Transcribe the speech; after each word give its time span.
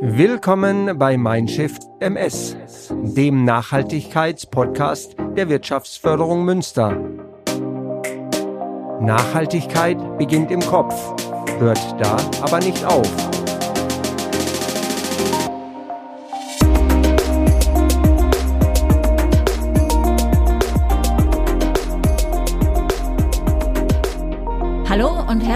Willkommen 0.00 0.98
bei 0.98 1.16
Mindshift 1.16 1.80
MS, 2.00 2.56
dem 2.90 3.44
Nachhaltigkeitspodcast 3.44 5.16
der 5.34 5.48
Wirtschaftsförderung 5.48 6.44
Münster. 6.44 6.94
Nachhaltigkeit 9.00 10.18
beginnt 10.18 10.50
im 10.50 10.60
Kopf, 10.60 10.94
hört 11.58 11.80
da 11.98 12.18
aber 12.42 12.58
nicht 12.58 12.84
auf. 12.84 13.37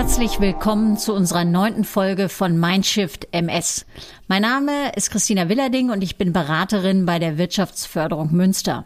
Herzlich 0.02 0.40
willkommen 0.40 0.96
zu 0.96 1.14
unserer 1.14 1.44
neunten 1.44 1.84
Folge 1.84 2.28
von 2.28 2.58
Mindshift 2.58 3.28
MS. 3.30 3.86
Mein 4.26 4.42
Name 4.42 4.90
ist 4.96 5.12
Christina 5.12 5.48
Willerding 5.48 5.90
und 5.90 6.02
ich 6.02 6.18
bin 6.18 6.32
Beraterin 6.32 7.06
bei 7.06 7.20
der 7.20 7.38
Wirtschaftsförderung 7.38 8.32
Münster. 8.32 8.84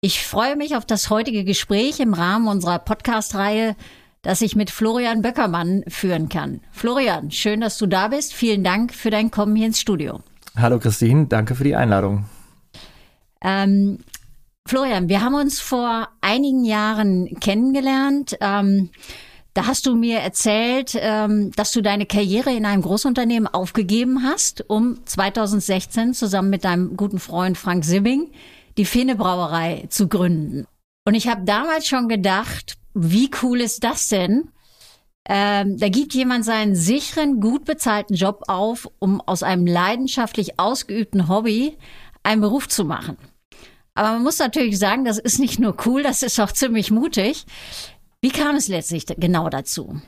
Ich 0.00 0.26
freue 0.26 0.56
mich 0.56 0.74
auf 0.74 0.84
das 0.84 1.10
heutige 1.10 1.44
Gespräch 1.44 2.00
im 2.00 2.12
Rahmen 2.12 2.48
unserer 2.48 2.80
Podcast-Reihe, 2.80 3.76
das 4.22 4.40
ich 4.40 4.56
mit 4.56 4.70
Florian 4.70 5.22
Böckermann 5.22 5.84
führen 5.86 6.28
kann. 6.28 6.60
Florian, 6.72 7.30
schön, 7.30 7.60
dass 7.60 7.78
du 7.78 7.86
da 7.86 8.08
bist. 8.08 8.34
Vielen 8.34 8.64
Dank 8.64 8.92
für 8.92 9.10
dein 9.10 9.30
Kommen 9.30 9.54
hier 9.54 9.68
ins 9.68 9.80
Studio. 9.80 10.22
Hallo 10.56 10.80
Christine, 10.80 11.26
danke 11.26 11.54
für 11.54 11.62
die 11.62 11.76
Einladung. 11.76 12.24
Ähm, 13.40 14.00
Florian, 14.66 15.08
wir 15.08 15.22
haben 15.22 15.36
uns 15.36 15.60
vor 15.60 16.08
einigen 16.20 16.64
Jahren 16.64 17.38
kennengelernt. 17.38 18.36
Ähm, 18.40 18.90
da 19.56 19.66
hast 19.66 19.86
du 19.86 19.96
mir 19.96 20.18
erzählt, 20.18 20.92
ähm, 20.96 21.50
dass 21.52 21.72
du 21.72 21.80
deine 21.80 22.04
Karriere 22.04 22.52
in 22.52 22.66
einem 22.66 22.82
Großunternehmen 22.82 23.48
aufgegeben 23.48 24.22
hast, 24.22 24.68
um 24.68 24.98
2016 25.06 26.12
zusammen 26.12 26.50
mit 26.50 26.64
deinem 26.64 26.96
guten 26.96 27.18
Freund 27.18 27.56
Frank 27.56 27.84
Sibbing 27.84 28.30
die 28.76 28.84
Fene 28.84 29.16
Brauerei 29.16 29.86
zu 29.88 30.08
gründen. 30.08 30.66
Und 31.06 31.14
ich 31.14 31.28
habe 31.28 31.44
damals 31.44 31.86
schon 31.86 32.08
gedacht, 32.08 32.76
wie 32.92 33.30
cool 33.42 33.62
ist 33.62 33.82
das 33.82 34.08
denn? 34.08 34.50
Ähm, 35.26 35.78
da 35.78 35.88
gibt 35.88 36.12
jemand 36.12 36.44
seinen 36.44 36.76
sicheren, 36.76 37.40
gut 37.40 37.64
bezahlten 37.64 38.14
Job 38.14 38.42
auf, 38.48 38.88
um 38.98 39.22
aus 39.22 39.42
einem 39.42 39.66
leidenschaftlich 39.66 40.60
ausgeübten 40.60 41.28
Hobby 41.28 41.78
einen 42.22 42.42
Beruf 42.42 42.68
zu 42.68 42.84
machen. 42.84 43.16
Aber 43.94 44.10
man 44.10 44.22
muss 44.22 44.38
natürlich 44.38 44.78
sagen, 44.78 45.06
das 45.06 45.18
ist 45.18 45.38
nicht 45.38 45.58
nur 45.58 45.74
cool, 45.86 46.02
das 46.02 46.22
ist 46.22 46.38
auch 46.38 46.52
ziemlich 46.52 46.90
mutig. 46.90 47.46
Wie 48.20 48.30
kam 48.30 48.56
es 48.56 48.68
letztlich 48.68 49.06
genau 49.06 49.48
dazu? 49.48 50.00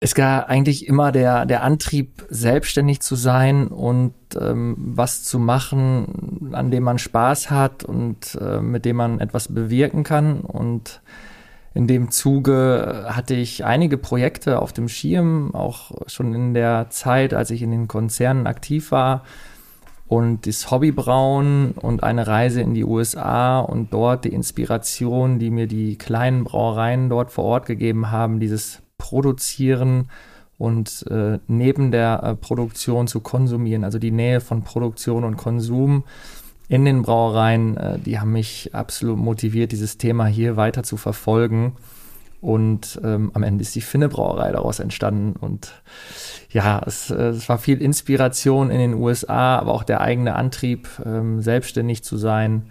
Es 0.00 0.14
gab 0.14 0.48
eigentlich 0.48 0.86
immer 0.86 1.10
der, 1.10 1.44
der 1.44 1.64
Antrieb, 1.64 2.24
selbstständig 2.28 3.00
zu 3.00 3.16
sein 3.16 3.66
und 3.66 4.14
ähm, 4.40 4.76
was 4.78 5.24
zu 5.24 5.40
machen, 5.40 6.52
an 6.52 6.70
dem 6.70 6.84
man 6.84 6.98
Spaß 6.98 7.50
hat 7.50 7.82
und 7.82 8.38
äh, 8.40 8.60
mit 8.60 8.84
dem 8.84 8.94
man 8.94 9.18
etwas 9.18 9.48
bewirken 9.52 10.04
kann. 10.04 10.40
Und 10.40 11.02
in 11.74 11.88
dem 11.88 12.12
Zuge 12.12 13.06
hatte 13.08 13.34
ich 13.34 13.64
einige 13.64 13.98
Projekte 13.98 14.62
auf 14.62 14.72
dem 14.72 14.88
Schirm, 14.88 15.52
auch 15.52 15.90
schon 16.06 16.32
in 16.32 16.54
der 16.54 16.90
Zeit, 16.90 17.34
als 17.34 17.50
ich 17.50 17.62
in 17.62 17.72
den 17.72 17.88
Konzernen 17.88 18.46
aktiv 18.46 18.92
war, 18.92 19.24
und 20.08 20.46
das 20.46 20.70
Hobbybrauen 20.70 21.72
und 21.72 22.02
eine 22.02 22.26
Reise 22.26 22.62
in 22.62 22.74
die 22.74 22.84
USA 22.84 23.60
und 23.60 23.92
dort 23.92 24.24
die 24.24 24.32
Inspiration, 24.32 25.38
die 25.38 25.50
mir 25.50 25.66
die 25.66 25.96
kleinen 25.96 26.44
Brauereien 26.44 27.10
dort 27.10 27.30
vor 27.30 27.44
Ort 27.44 27.66
gegeben 27.66 28.10
haben, 28.10 28.40
dieses 28.40 28.80
Produzieren 28.96 30.08
und 30.56 31.04
äh, 31.10 31.38
neben 31.46 31.92
der 31.92 32.22
äh, 32.22 32.34
Produktion 32.34 33.06
zu 33.06 33.20
konsumieren, 33.20 33.84
also 33.84 33.98
die 33.98 34.10
Nähe 34.10 34.40
von 34.40 34.64
Produktion 34.64 35.24
und 35.24 35.36
Konsum 35.36 36.04
in 36.68 36.84
den 36.84 37.02
Brauereien, 37.02 37.76
äh, 37.76 37.98
die 37.98 38.18
haben 38.18 38.32
mich 38.32 38.74
absolut 38.74 39.18
motiviert, 39.18 39.72
dieses 39.72 39.98
Thema 39.98 40.26
hier 40.26 40.56
weiter 40.56 40.82
zu 40.82 40.96
verfolgen. 40.96 41.74
Und 42.40 43.00
ähm, 43.02 43.32
am 43.34 43.42
Ende 43.42 43.62
ist 43.62 43.74
die 43.74 43.80
Finne 43.80 44.08
Brauerei 44.08 44.52
daraus 44.52 44.78
entstanden. 44.78 45.34
Und 45.38 45.72
ja, 46.50 46.80
es, 46.86 47.10
äh, 47.10 47.28
es 47.30 47.48
war 47.48 47.58
viel 47.58 47.82
Inspiration 47.82 48.70
in 48.70 48.78
den 48.78 48.94
USA, 48.94 49.58
aber 49.58 49.72
auch 49.72 49.82
der 49.82 50.00
eigene 50.00 50.36
Antrieb, 50.36 50.88
ähm, 51.04 51.42
selbstständig 51.42 52.04
zu 52.04 52.16
sein 52.16 52.70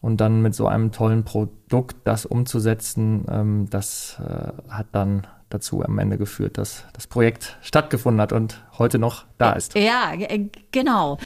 und 0.00 0.20
dann 0.20 0.42
mit 0.42 0.54
so 0.54 0.68
einem 0.68 0.92
tollen 0.92 1.24
Produkt 1.24 1.96
das 2.04 2.26
umzusetzen, 2.26 3.24
ähm, 3.30 3.66
das 3.70 4.20
äh, 4.20 4.52
hat 4.70 4.86
dann 4.92 5.26
dazu 5.48 5.82
am 5.82 5.98
Ende 5.98 6.18
geführt, 6.18 6.58
dass 6.58 6.84
das 6.92 7.06
Projekt 7.06 7.56
stattgefunden 7.62 8.20
hat 8.20 8.32
und 8.32 8.62
heute 8.78 8.98
noch 8.98 9.24
da 9.38 9.52
ist. 9.52 9.74
Ja, 9.74 10.12
genau. 10.72 11.18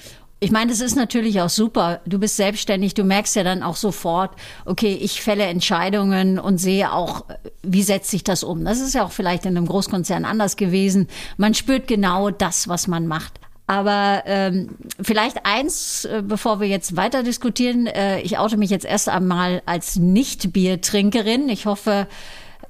Ich 0.42 0.50
meine, 0.50 0.70
das 0.70 0.80
ist 0.80 0.96
natürlich 0.96 1.42
auch 1.42 1.50
super. 1.50 2.00
Du 2.06 2.18
bist 2.18 2.36
selbstständig, 2.36 2.94
du 2.94 3.04
merkst 3.04 3.36
ja 3.36 3.44
dann 3.44 3.62
auch 3.62 3.76
sofort, 3.76 4.30
okay, 4.64 4.98
ich 4.98 5.20
fälle 5.20 5.44
Entscheidungen 5.44 6.38
und 6.38 6.56
sehe 6.56 6.92
auch, 6.92 7.26
wie 7.62 7.82
setzt 7.82 8.10
sich 8.10 8.24
das 8.24 8.42
um. 8.42 8.64
Das 8.64 8.80
ist 8.80 8.94
ja 8.94 9.04
auch 9.04 9.12
vielleicht 9.12 9.44
in 9.44 9.54
einem 9.54 9.66
Großkonzern 9.66 10.24
anders 10.24 10.56
gewesen. 10.56 11.08
Man 11.36 11.52
spürt 11.52 11.86
genau 11.86 12.30
das, 12.30 12.68
was 12.68 12.86
man 12.86 13.06
macht. 13.06 13.34
Aber 13.66 14.22
ähm, 14.24 14.70
vielleicht 15.00 15.44
eins, 15.44 16.06
äh, 16.06 16.22
bevor 16.26 16.58
wir 16.58 16.68
jetzt 16.68 16.96
weiter 16.96 17.22
diskutieren. 17.22 17.86
Äh, 17.86 18.20
ich 18.22 18.38
oute 18.38 18.56
mich 18.56 18.70
jetzt 18.70 18.86
erst 18.86 19.10
einmal 19.10 19.62
als 19.66 19.96
Nicht-Biertrinkerin. 19.96 21.50
Ich 21.50 21.66
hoffe, 21.66 22.08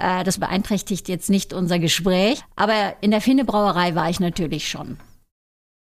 äh, 0.00 0.25
das 0.25 0.38
beeinträchtigt 0.38 1.09
jetzt 1.09 1.30
nicht 1.30 1.54
unser 1.54 1.78
Gespräch. 1.78 2.42
Aber 2.56 2.97
in 3.00 3.12
der 3.12 3.20
Fine 3.20 3.44
Brauerei 3.44 3.94
war 3.94 4.10
ich 4.10 4.19
natürlich 4.19 4.69
schon. 4.69 4.98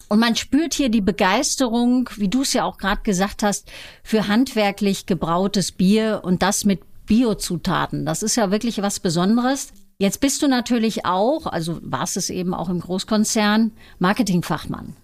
Und 0.09 0.21
man 0.21 0.37
spürt 0.37 0.75
hier 0.75 0.89
die 0.89 1.03
Begeisterung, 1.03 2.09
wie 2.17 2.29
du 2.29 2.43
es 2.43 2.55
ja 2.55 2.65
auch 2.65 2.79
gerade 2.79 3.03
gesagt 3.03 3.43
hast, 3.43 3.71
für 4.03 4.27
handwerklich 4.27 5.07
gebrautes 5.07 5.73
Bier 5.73 6.23
und 6.25 6.43
das 6.43 6.65
mit 6.65 6.81
Biozutaten. 7.07 8.07
Das 8.07 8.23
ist 8.23 8.37
ja 8.37 8.51
wirklich 8.51 8.81
was 8.81 9.01
Besonderes. 9.01 9.73
Jetzt 9.99 10.21
bist 10.21 10.43
du 10.43 10.49
natürlich 10.49 11.05
auch, 11.05 11.47
also 11.47 11.79
warst 11.83 12.17
es 12.17 12.31
eben 12.31 12.55
auch 12.55 12.69
im 12.69 12.81
Großkonzern, 12.81 13.73
Marketingfachmann. 13.99 14.95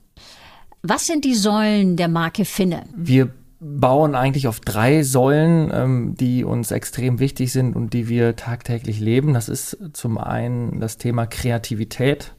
Was 0.82 1.06
sind 1.06 1.25
die 1.25 1.34
Säulen 1.34 1.97
der 1.97 2.09
Marke 2.09 2.44
Finne? 2.44 2.84
Wir 2.94 3.32
bauen 3.59 4.14
eigentlich 4.14 4.47
auf 4.47 4.60
drei 4.60 5.03
Säulen, 5.03 5.70
ähm, 5.72 6.14
die 6.14 6.44
uns 6.44 6.70
extrem 6.70 7.19
wichtig 7.19 7.53
sind 7.53 7.75
und 7.75 7.94
die 7.94 8.09
wir 8.09 8.37
tagtäglich 8.37 9.00
leben. 9.00 9.32
Das 9.32 9.48
ist 9.48 9.78
zum 9.94 10.19
einen 10.19 10.81
das 10.81 10.98
Thema 10.98 11.26
Kreativität. 11.26 12.34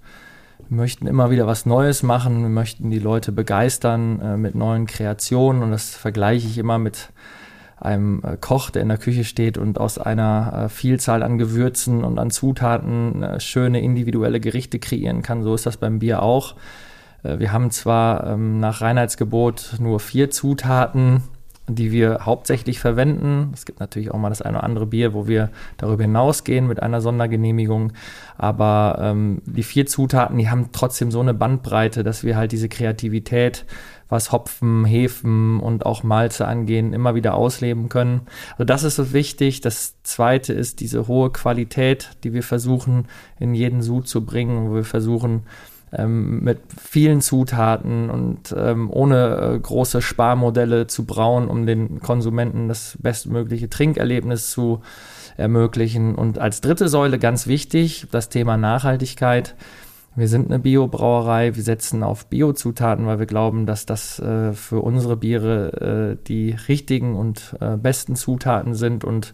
Wir 0.68 0.78
möchten 0.78 1.06
immer 1.06 1.30
wieder 1.30 1.46
was 1.46 1.68
Neues 1.68 2.02
machen, 2.02 2.42
wir 2.42 2.50
möchten 2.50 2.90
die 2.90 3.00
Leute 3.00 3.32
begeistern 3.32 4.20
äh, 4.20 4.38
mit 4.38 4.56
neuen 4.56 4.88
Kreationen 4.88 5.62
und 5.62 5.72
das 5.72 5.96
vergleiche 5.96 6.48
ich 6.48 6.58
immer 6.58 6.80
mit 6.80 7.10
einem 7.78 8.22
äh, 8.24 8.36
Koch, 8.38 8.72
der 8.72 8.82
in 8.82 8.88
der 8.88 8.98
Küche 8.98 9.26
steht 9.26 9.60
und 9.60 9.80
aus 9.80 10.00
einer 10.00 10.66
äh, 10.66 10.70
Vielzahl 10.70 11.22
an 11.22 11.38
Gewürzen 11.38 12.04
und 12.04 12.18
an 12.18 12.32
Zutaten 12.32 13.22
äh, 13.22 13.40
schöne 13.40 13.82
individuelle 13.82 14.40
Gerichte 14.40 14.80
kreieren 14.80 15.22
kann. 15.22 15.44
So 15.44 15.54
ist 15.54 15.68
das 15.68 15.78
beim 15.78 16.00
Bier 16.00 16.24
auch. 16.24 16.56
Äh, 17.24 17.38
wir 17.40 17.52
haben 17.52 17.70
zwar 17.70 18.26
ähm, 18.28 18.60
nach 18.60 18.82
Reinheitsgebot 18.82 19.76
nur 19.80 20.00
vier 20.00 20.32
Zutaten, 20.32 21.22
die 21.68 21.92
wir 21.92 22.26
hauptsächlich 22.26 22.80
verwenden. 22.80 23.52
Es 23.54 23.66
gibt 23.66 23.80
natürlich 23.80 24.12
auch 24.12 24.18
mal 24.18 24.30
das 24.30 24.42
eine 24.42 24.58
oder 24.58 24.66
andere 24.66 24.86
Bier, 24.86 25.14
wo 25.14 25.28
wir 25.28 25.50
darüber 25.78 26.04
hinausgehen 26.04 26.68
mit 26.68 26.82
einer 26.82 27.02
Sondergenehmigung. 27.02 27.94
Aber 28.38 28.98
ähm, 29.00 29.42
die 29.46 29.64
vier 29.64 29.86
Zutaten, 29.86 30.38
die 30.38 30.50
haben 30.50 30.70
trotzdem 30.72 31.12
so 31.12 31.20
eine 31.20 31.34
Bandbreite, 31.34 32.04
dass 32.04 32.24
wir 32.24 32.38
halt 32.38 32.52
diese 32.52 32.70
Kreativität, 32.70 33.66
was 34.10 34.32
Hopfen, 34.32 34.86
Hefen 34.86 35.60
und 35.60 35.86
auch 35.86 36.04
Malze 36.04 36.48
angehen, 36.48 36.94
immer 36.94 37.16
wieder 37.16 37.34
ausleben 37.34 37.90
können. 37.90 38.22
Also 38.52 38.66
das 38.66 38.84
ist 38.84 38.98
so 38.98 39.14
wichtig. 39.14 39.62
Das 39.62 39.96
zweite 40.04 40.54
ist 40.54 40.80
diese 40.80 41.08
hohe 41.08 41.32
Qualität, 41.32 42.12
die 42.24 42.34
wir 42.34 42.44
versuchen 42.44 43.08
in 43.40 43.56
jeden 43.56 43.82
Sud 43.82 44.08
zu 44.08 44.24
bringen, 44.24 44.70
wo 44.70 44.76
wir 44.76 44.84
versuchen, 44.84 45.44
ähm, 45.92 46.44
mit 46.44 46.60
vielen 46.82 47.22
Zutaten 47.22 48.10
und 48.10 48.56
ähm, 48.58 48.90
ohne 48.92 49.56
äh, 49.56 49.60
große 49.60 50.02
Sparmodelle 50.02 50.88
zu 50.88 51.06
brauen, 51.06 51.48
um 51.48 51.66
den 51.66 52.00
Konsumenten 52.00 52.68
das 52.68 52.98
bestmögliche 53.02 53.70
Trinkerlebnis 53.70 54.50
zu 54.52 54.82
ermöglichen. 55.38 56.16
Und 56.16 56.40
als 56.40 56.62
dritte 56.62 56.88
Säule 56.88 57.20
ganz 57.20 57.48
wichtig, 57.48 58.08
das 58.12 58.30
Thema 58.30 58.58
Nachhaltigkeit. 58.58 59.56
Wir 60.18 60.30
sind 60.30 60.50
eine 60.50 60.60
Biobrauerei, 60.60 61.58
wir 61.58 61.64
setzen 61.64 62.02
auf 62.02 62.28
Biozutaten, 62.28 63.06
weil 63.06 63.20
wir 63.20 63.26
glauben, 63.26 63.66
dass 63.66 63.86
das 63.86 64.18
äh, 64.20 64.54
für 64.54 64.80
unsere 64.80 65.18
Biere 65.18 66.16
äh, 66.18 66.26
die 66.26 66.56
richtigen 66.70 67.16
und 67.16 67.58
äh, 67.60 67.76
besten 67.76 68.16
Zutaten 68.16 68.76
sind 68.76 69.04
und 69.04 69.34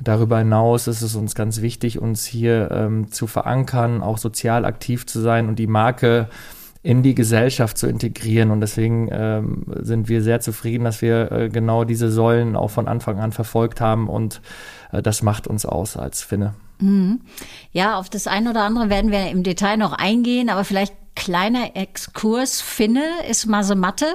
Darüber 0.00 0.38
hinaus 0.38 0.88
ist 0.88 1.02
es 1.02 1.14
uns 1.16 1.34
ganz 1.34 1.62
wichtig, 1.62 2.00
uns 2.00 2.26
hier 2.26 2.70
ähm, 2.70 3.10
zu 3.10 3.26
verankern, 3.26 4.02
auch 4.02 4.18
sozial 4.18 4.64
aktiv 4.64 5.06
zu 5.06 5.20
sein 5.20 5.48
und 5.48 5.58
die 5.58 5.66
Marke 5.66 6.28
in 6.82 7.02
die 7.02 7.14
Gesellschaft 7.14 7.78
zu 7.78 7.88
integrieren. 7.88 8.50
Und 8.50 8.60
deswegen 8.60 9.08
ähm, 9.10 9.64
sind 9.80 10.08
wir 10.08 10.22
sehr 10.22 10.40
zufrieden, 10.40 10.84
dass 10.84 11.02
wir 11.02 11.32
äh, 11.32 11.48
genau 11.48 11.84
diese 11.84 12.10
Säulen 12.12 12.54
auch 12.54 12.70
von 12.70 12.86
Anfang 12.86 13.18
an 13.18 13.32
verfolgt 13.32 13.80
haben. 13.80 14.08
Und 14.08 14.40
äh, 14.92 15.02
das 15.02 15.22
macht 15.22 15.48
uns 15.48 15.66
aus 15.66 15.96
als 15.96 16.22
Finne. 16.22 16.54
Mhm. 16.78 17.22
Ja, 17.72 17.98
auf 17.98 18.08
das 18.08 18.26
eine 18.26 18.50
oder 18.50 18.62
andere 18.62 18.90
werden 18.90 19.10
wir 19.10 19.30
im 19.30 19.42
Detail 19.42 19.78
noch 19.78 19.94
eingehen, 19.94 20.48
aber 20.48 20.62
vielleicht 20.62 20.94
kleiner 21.16 21.74
Exkurs. 21.74 22.60
Finne 22.60 23.04
ist 23.28 23.46
Masematte. 23.46 24.06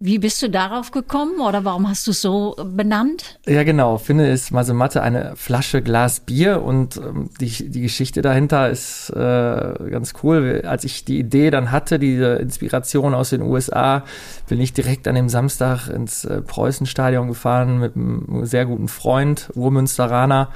Wie 0.00 0.18
bist 0.18 0.42
du 0.42 0.50
darauf 0.50 0.90
gekommen 0.90 1.40
oder 1.40 1.64
warum 1.64 1.88
hast 1.88 2.06
du 2.06 2.10
es 2.10 2.20
so 2.20 2.56
benannt? 2.58 3.38
Ja, 3.46 3.62
genau. 3.62 3.96
Finne 3.96 4.30
ist 4.30 4.50
Masematte 4.50 5.02
eine 5.02 5.36
Flasche 5.36 5.82
Glas 5.82 6.20
Bier 6.20 6.62
und 6.62 6.96
ähm, 6.96 7.30
die, 7.40 7.70
die 7.70 7.80
Geschichte 7.80 8.20
dahinter 8.20 8.68
ist 8.68 9.10
äh, 9.10 9.14
ganz 9.14 10.12
cool. 10.22 10.62
Als 10.66 10.84
ich 10.84 11.04
die 11.04 11.18
Idee 11.18 11.50
dann 11.50 11.70
hatte, 11.70 11.98
diese 11.98 12.34
Inspiration 12.34 13.14
aus 13.14 13.30
den 13.30 13.42
USA, 13.42 14.04
bin 14.48 14.60
ich 14.60 14.72
direkt 14.72 15.06
an 15.06 15.14
dem 15.14 15.28
Samstag 15.28 15.88
ins 15.88 16.24
äh, 16.24 16.42
Preußenstadion 16.42 17.28
gefahren 17.28 17.78
mit 17.78 17.94
einem 17.94 18.44
sehr 18.44 18.66
guten 18.66 18.88
Freund, 18.88 19.50
Urmünsteraner. 19.54 20.50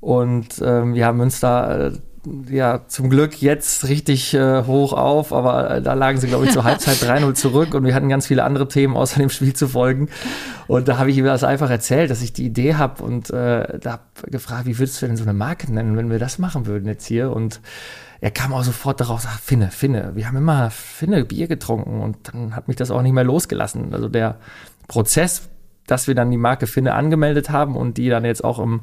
Und 0.00 0.62
ähm, 0.64 0.94
ja, 0.94 1.12
Münster 1.12 1.88
äh, 1.88 1.92
ja 2.50 2.82
zum 2.88 3.10
Glück 3.10 3.40
jetzt 3.40 3.88
richtig 3.88 4.34
äh, 4.34 4.64
hoch 4.64 4.92
auf, 4.92 5.32
aber 5.32 5.70
äh, 5.70 5.82
da 5.82 5.94
lagen 5.94 6.18
sie, 6.18 6.26
glaube 6.26 6.46
ich, 6.46 6.52
zur 6.52 6.64
Halbzeit 6.64 6.96
3-0 6.96 7.34
zurück 7.34 7.74
und 7.74 7.84
wir 7.84 7.94
hatten 7.94 8.08
ganz 8.08 8.26
viele 8.26 8.44
andere 8.44 8.68
Themen 8.68 8.96
außer 8.96 9.18
dem 9.18 9.30
Spiel 9.30 9.54
zu 9.54 9.68
folgen. 9.68 10.08
Und 10.66 10.88
da 10.88 10.98
habe 10.98 11.10
ich 11.10 11.18
ihm 11.18 11.24
das 11.24 11.44
einfach 11.44 11.70
erzählt, 11.70 12.10
dass 12.10 12.22
ich 12.22 12.32
die 12.32 12.44
Idee 12.46 12.74
habe 12.74 13.02
und 13.02 13.30
äh, 13.30 13.78
da 13.78 13.92
habe 13.92 14.30
gefragt, 14.30 14.66
wie 14.66 14.78
würdest 14.78 15.00
du 15.00 15.06
denn 15.06 15.16
so 15.16 15.24
eine 15.24 15.32
Marke 15.32 15.72
nennen, 15.72 15.96
wenn 15.96 16.10
wir 16.10 16.18
das 16.18 16.38
machen 16.38 16.66
würden 16.66 16.86
jetzt 16.86 17.06
hier? 17.06 17.32
Und 17.32 17.60
er 18.20 18.30
kam 18.30 18.52
auch 18.52 18.64
sofort 18.64 19.00
darauf, 19.00 19.20
sagt, 19.20 19.40
Finne, 19.40 19.70
Finne, 19.70 20.12
wir 20.14 20.26
haben 20.26 20.36
immer 20.36 20.70
Finne 20.70 21.24
Bier 21.24 21.46
getrunken 21.46 22.00
und 22.00 22.16
dann 22.32 22.56
hat 22.56 22.68
mich 22.68 22.76
das 22.76 22.90
auch 22.90 23.02
nicht 23.02 23.12
mehr 23.12 23.24
losgelassen. 23.24 23.94
Also 23.94 24.08
der 24.08 24.36
Prozess, 24.88 25.48
dass 25.86 26.08
wir 26.08 26.14
dann 26.14 26.30
die 26.30 26.36
Marke 26.36 26.66
Finne 26.66 26.94
angemeldet 26.94 27.50
haben 27.50 27.76
und 27.76 27.96
die 27.96 28.08
dann 28.08 28.24
jetzt 28.24 28.44
auch 28.44 28.58
im 28.58 28.80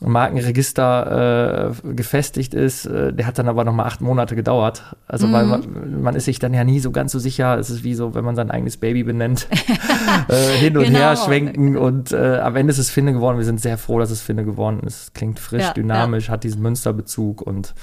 Markenregister 0.00 1.72
äh, 1.84 1.94
gefestigt 1.94 2.54
ist. 2.54 2.86
Äh, 2.86 3.12
der 3.12 3.26
hat 3.26 3.38
dann 3.38 3.48
aber 3.48 3.64
nochmal 3.64 3.86
acht 3.86 4.00
Monate 4.00 4.36
gedauert. 4.36 4.96
Also 5.08 5.26
mhm. 5.26 5.32
weil 5.32 5.46
man, 5.46 6.02
man, 6.02 6.14
ist 6.14 6.26
sich 6.26 6.38
dann 6.38 6.54
ja 6.54 6.62
nie 6.62 6.78
so 6.78 6.92
ganz 6.92 7.10
so 7.10 7.18
sicher. 7.18 7.58
Es 7.58 7.68
ist 7.68 7.82
wie 7.82 7.94
so, 7.94 8.14
wenn 8.14 8.24
man 8.24 8.36
sein 8.36 8.50
eigenes 8.50 8.76
Baby 8.76 9.02
benennt. 9.02 9.48
äh, 10.28 10.34
hin 10.58 10.76
und 10.76 10.84
genau. 10.84 10.98
her 10.98 11.16
schwenken 11.16 11.76
und 11.76 12.12
äh, 12.12 12.38
am 12.38 12.54
Ende 12.54 12.70
ist 12.70 12.78
es 12.78 12.90
Finde 12.90 13.12
geworden. 13.12 13.38
Wir 13.38 13.44
sind 13.44 13.60
sehr 13.60 13.76
froh, 13.76 13.98
dass 13.98 14.10
es 14.10 14.22
Finde 14.22 14.44
geworden 14.44 14.80
ist. 14.86 15.14
Klingt 15.14 15.40
frisch, 15.40 15.62
ja, 15.62 15.72
dynamisch, 15.72 16.26
ja. 16.28 16.34
hat 16.34 16.44
diesen 16.44 16.62
Münsterbezug 16.62 17.42
und 17.42 17.74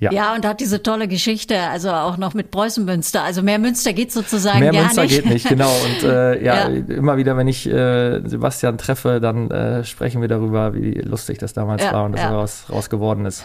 ja. 0.00 0.12
ja, 0.12 0.34
und 0.34 0.46
hat 0.46 0.60
diese 0.60 0.82
tolle 0.82 1.08
Geschichte, 1.08 1.58
also 1.60 1.90
auch 1.90 2.16
noch 2.16 2.32
mit 2.32 2.50
Preußen-Münster. 2.50 3.22
Also 3.22 3.42
mehr 3.42 3.58
Münster 3.58 3.92
geht 3.92 4.10
sozusagen 4.10 4.60
mehr 4.60 4.72
gar 4.72 4.82
Münster 4.84 5.02
nicht. 5.02 5.22
geht 5.22 5.32
nicht, 5.32 5.48
genau. 5.48 5.70
Und 5.84 6.02
äh, 6.02 6.42
ja, 6.44 6.68
ja, 6.68 6.76
immer 6.88 7.18
wieder, 7.18 7.36
wenn 7.36 7.48
ich 7.48 7.66
äh, 7.66 8.20
Sebastian 8.26 8.78
treffe, 8.78 9.20
dann 9.20 9.50
äh, 9.50 9.84
sprechen 9.84 10.22
wir 10.22 10.28
darüber, 10.28 10.74
wie 10.74 10.94
lustig 10.94 11.38
das 11.38 11.52
damals 11.52 11.82
ja, 11.82 11.92
war 11.92 12.04
und 12.04 12.12
dass 12.12 12.22
ja. 12.22 12.30
raus, 12.30 12.64
raus 12.70 12.88
geworden 12.88 13.26
ist. 13.26 13.44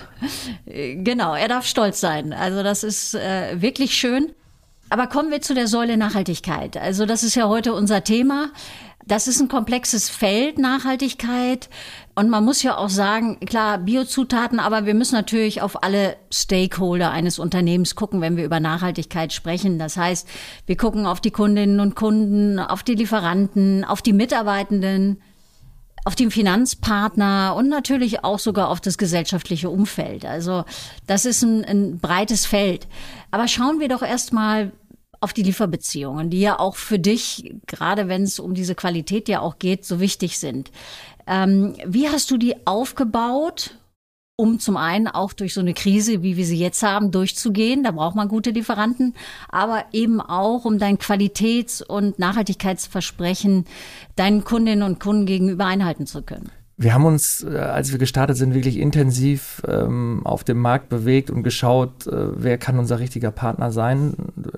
Genau, 0.65 1.35
er 1.35 1.49
darf 1.49 1.65
stolz 1.65 1.99
sein. 1.99 2.31
Also 2.31 2.63
das 2.63 2.83
ist 2.83 3.15
äh, 3.15 3.61
wirklich 3.61 3.93
schön. 3.93 4.31
Aber 4.89 5.07
kommen 5.07 5.31
wir 5.31 5.41
zu 5.41 5.55
der 5.55 5.67
Säule 5.67 5.97
Nachhaltigkeit. 5.97 6.77
Also 6.77 7.05
das 7.05 7.23
ist 7.23 7.35
ja 7.35 7.49
heute 7.49 7.73
unser 7.73 8.03
Thema. 8.03 8.49
Das 9.07 9.27
ist 9.27 9.39
ein 9.39 9.47
komplexes 9.47 10.09
Feld, 10.09 10.57
Nachhaltigkeit. 10.57 11.69
Und 12.15 12.29
man 12.29 12.43
muss 12.43 12.63
ja 12.63 12.77
auch 12.77 12.89
sagen, 12.89 13.39
klar, 13.41 13.77
Biozutaten, 13.77 14.59
aber 14.59 14.85
wir 14.85 14.95
müssen 14.95 15.15
natürlich 15.15 15.61
auf 15.61 15.83
alle 15.83 16.15
Stakeholder 16.33 17.11
eines 17.11 17.37
Unternehmens 17.37 17.95
gucken, 17.95 18.21
wenn 18.21 18.35
wir 18.35 18.45
über 18.45 18.59
Nachhaltigkeit 18.59 19.31
sprechen. 19.31 19.77
Das 19.77 19.97
heißt, 19.97 20.27
wir 20.65 20.77
gucken 20.77 21.05
auf 21.05 21.21
die 21.21 21.31
Kundinnen 21.31 21.79
und 21.81 21.95
Kunden, 21.95 22.57
auf 22.57 22.81
die 22.81 22.95
Lieferanten, 22.95 23.83
auf 23.83 24.01
die 24.01 24.13
Mitarbeitenden, 24.13 25.21
auf 26.05 26.15
den 26.15 26.31
Finanzpartner 26.31 27.55
und 27.57 27.67
natürlich 27.67 28.23
auch 28.23 28.39
sogar 28.39 28.69
auf 28.69 28.79
das 28.79 28.97
gesellschaftliche 28.97 29.69
Umfeld. 29.69 30.23
Also 30.25 30.63
das 31.05 31.25
ist 31.25 31.43
ein, 31.43 31.65
ein 31.65 31.99
breites 31.99 32.45
Feld. 32.45 32.87
Aber 33.29 33.47
schauen 33.47 33.79
wir 33.79 33.87
doch 33.87 34.03
erstmal 34.03 34.71
auf 35.25 35.33
die 35.33 35.42
Lieferbeziehungen, 35.42 36.30
die 36.30 36.39
ja 36.39 36.60
auch 36.60 36.75
für 36.75 37.00
dich, 37.00 37.56
gerade 37.66 38.07
wenn 38.07 38.22
es 38.22 38.38
um 38.38 38.54
diese 38.54 38.75
Qualität 38.75 39.27
ja 39.27 39.39
auch 39.39 39.57
geht, 39.57 39.83
so 39.83 40.00
wichtig 40.00 40.38
sind. 40.38 40.69
Ähm, 41.25 41.74
wie 41.83 42.10
hast 42.10 42.30
du 42.30 42.38
die 42.38 42.68
aufgebaut, 42.68 43.72
um 44.38 44.60
zum 44.60 44.77
einen 44.77 45.07
auch 45.07 45.33
durch 45.33 45.56
so 45.56 45.62
eine 45.62 45.74
Krise, 45.74 46.22
wie 46.22 46.38
wir 46.38 46.45
sie 46.45 46.60
jetzt 46.60 46.83
haben, 46.83 47.10
durchzugehen? 47.10 47.83
Da 47.83 47.89
braucht 47.89 48.16
man 48.16 48.27
gute 48.27 48.51
Lieferanten, 48.51 49.16
aber 49.50 49.86
eben 49.94 50.22
auch, 50.22 50.63
um 50.63 50.77
dein 50.77 51.00
Qualitäts- 51.00 51.81
und 51.81 52.19
Nachhaltigkeitsversprechen 52.19 53.66
deinen 54.16 54.44
Kundinnen 54.44 54.83
und 54.83 55.00
Kunden 55.00 55.25
gegenüber 55.25 55.66
einhalten 55.66 56.06
zu 56.06 56.22
können. 56.22 56.51
Wir 56.77 56.94
haben 56.94 57.06
uns, 57.06 57.44
äh, 57.44 57.57
als 57.57 57.92
wir 57.92 58.00
gestartet 58.00 58.36
sind, 58.36 58.54
wirklich 58.54 58.77
intensiv 58.77 59.62
ähm, 59.66 60.22
auf 60.25 60.44
dem 60.44 60.60
Markt 60.60 60.89
bewegt 60.89 61.30
und 61.30 61.44
geschaut, 61.44 62.06
äh, 62.07 62.12
wer 62.36 62.57
kann 62.57 62.77
unser 62.80 63.00
richtiger 63.00 63.31
Partner 63.31 63.72
sein, 63.72 64.13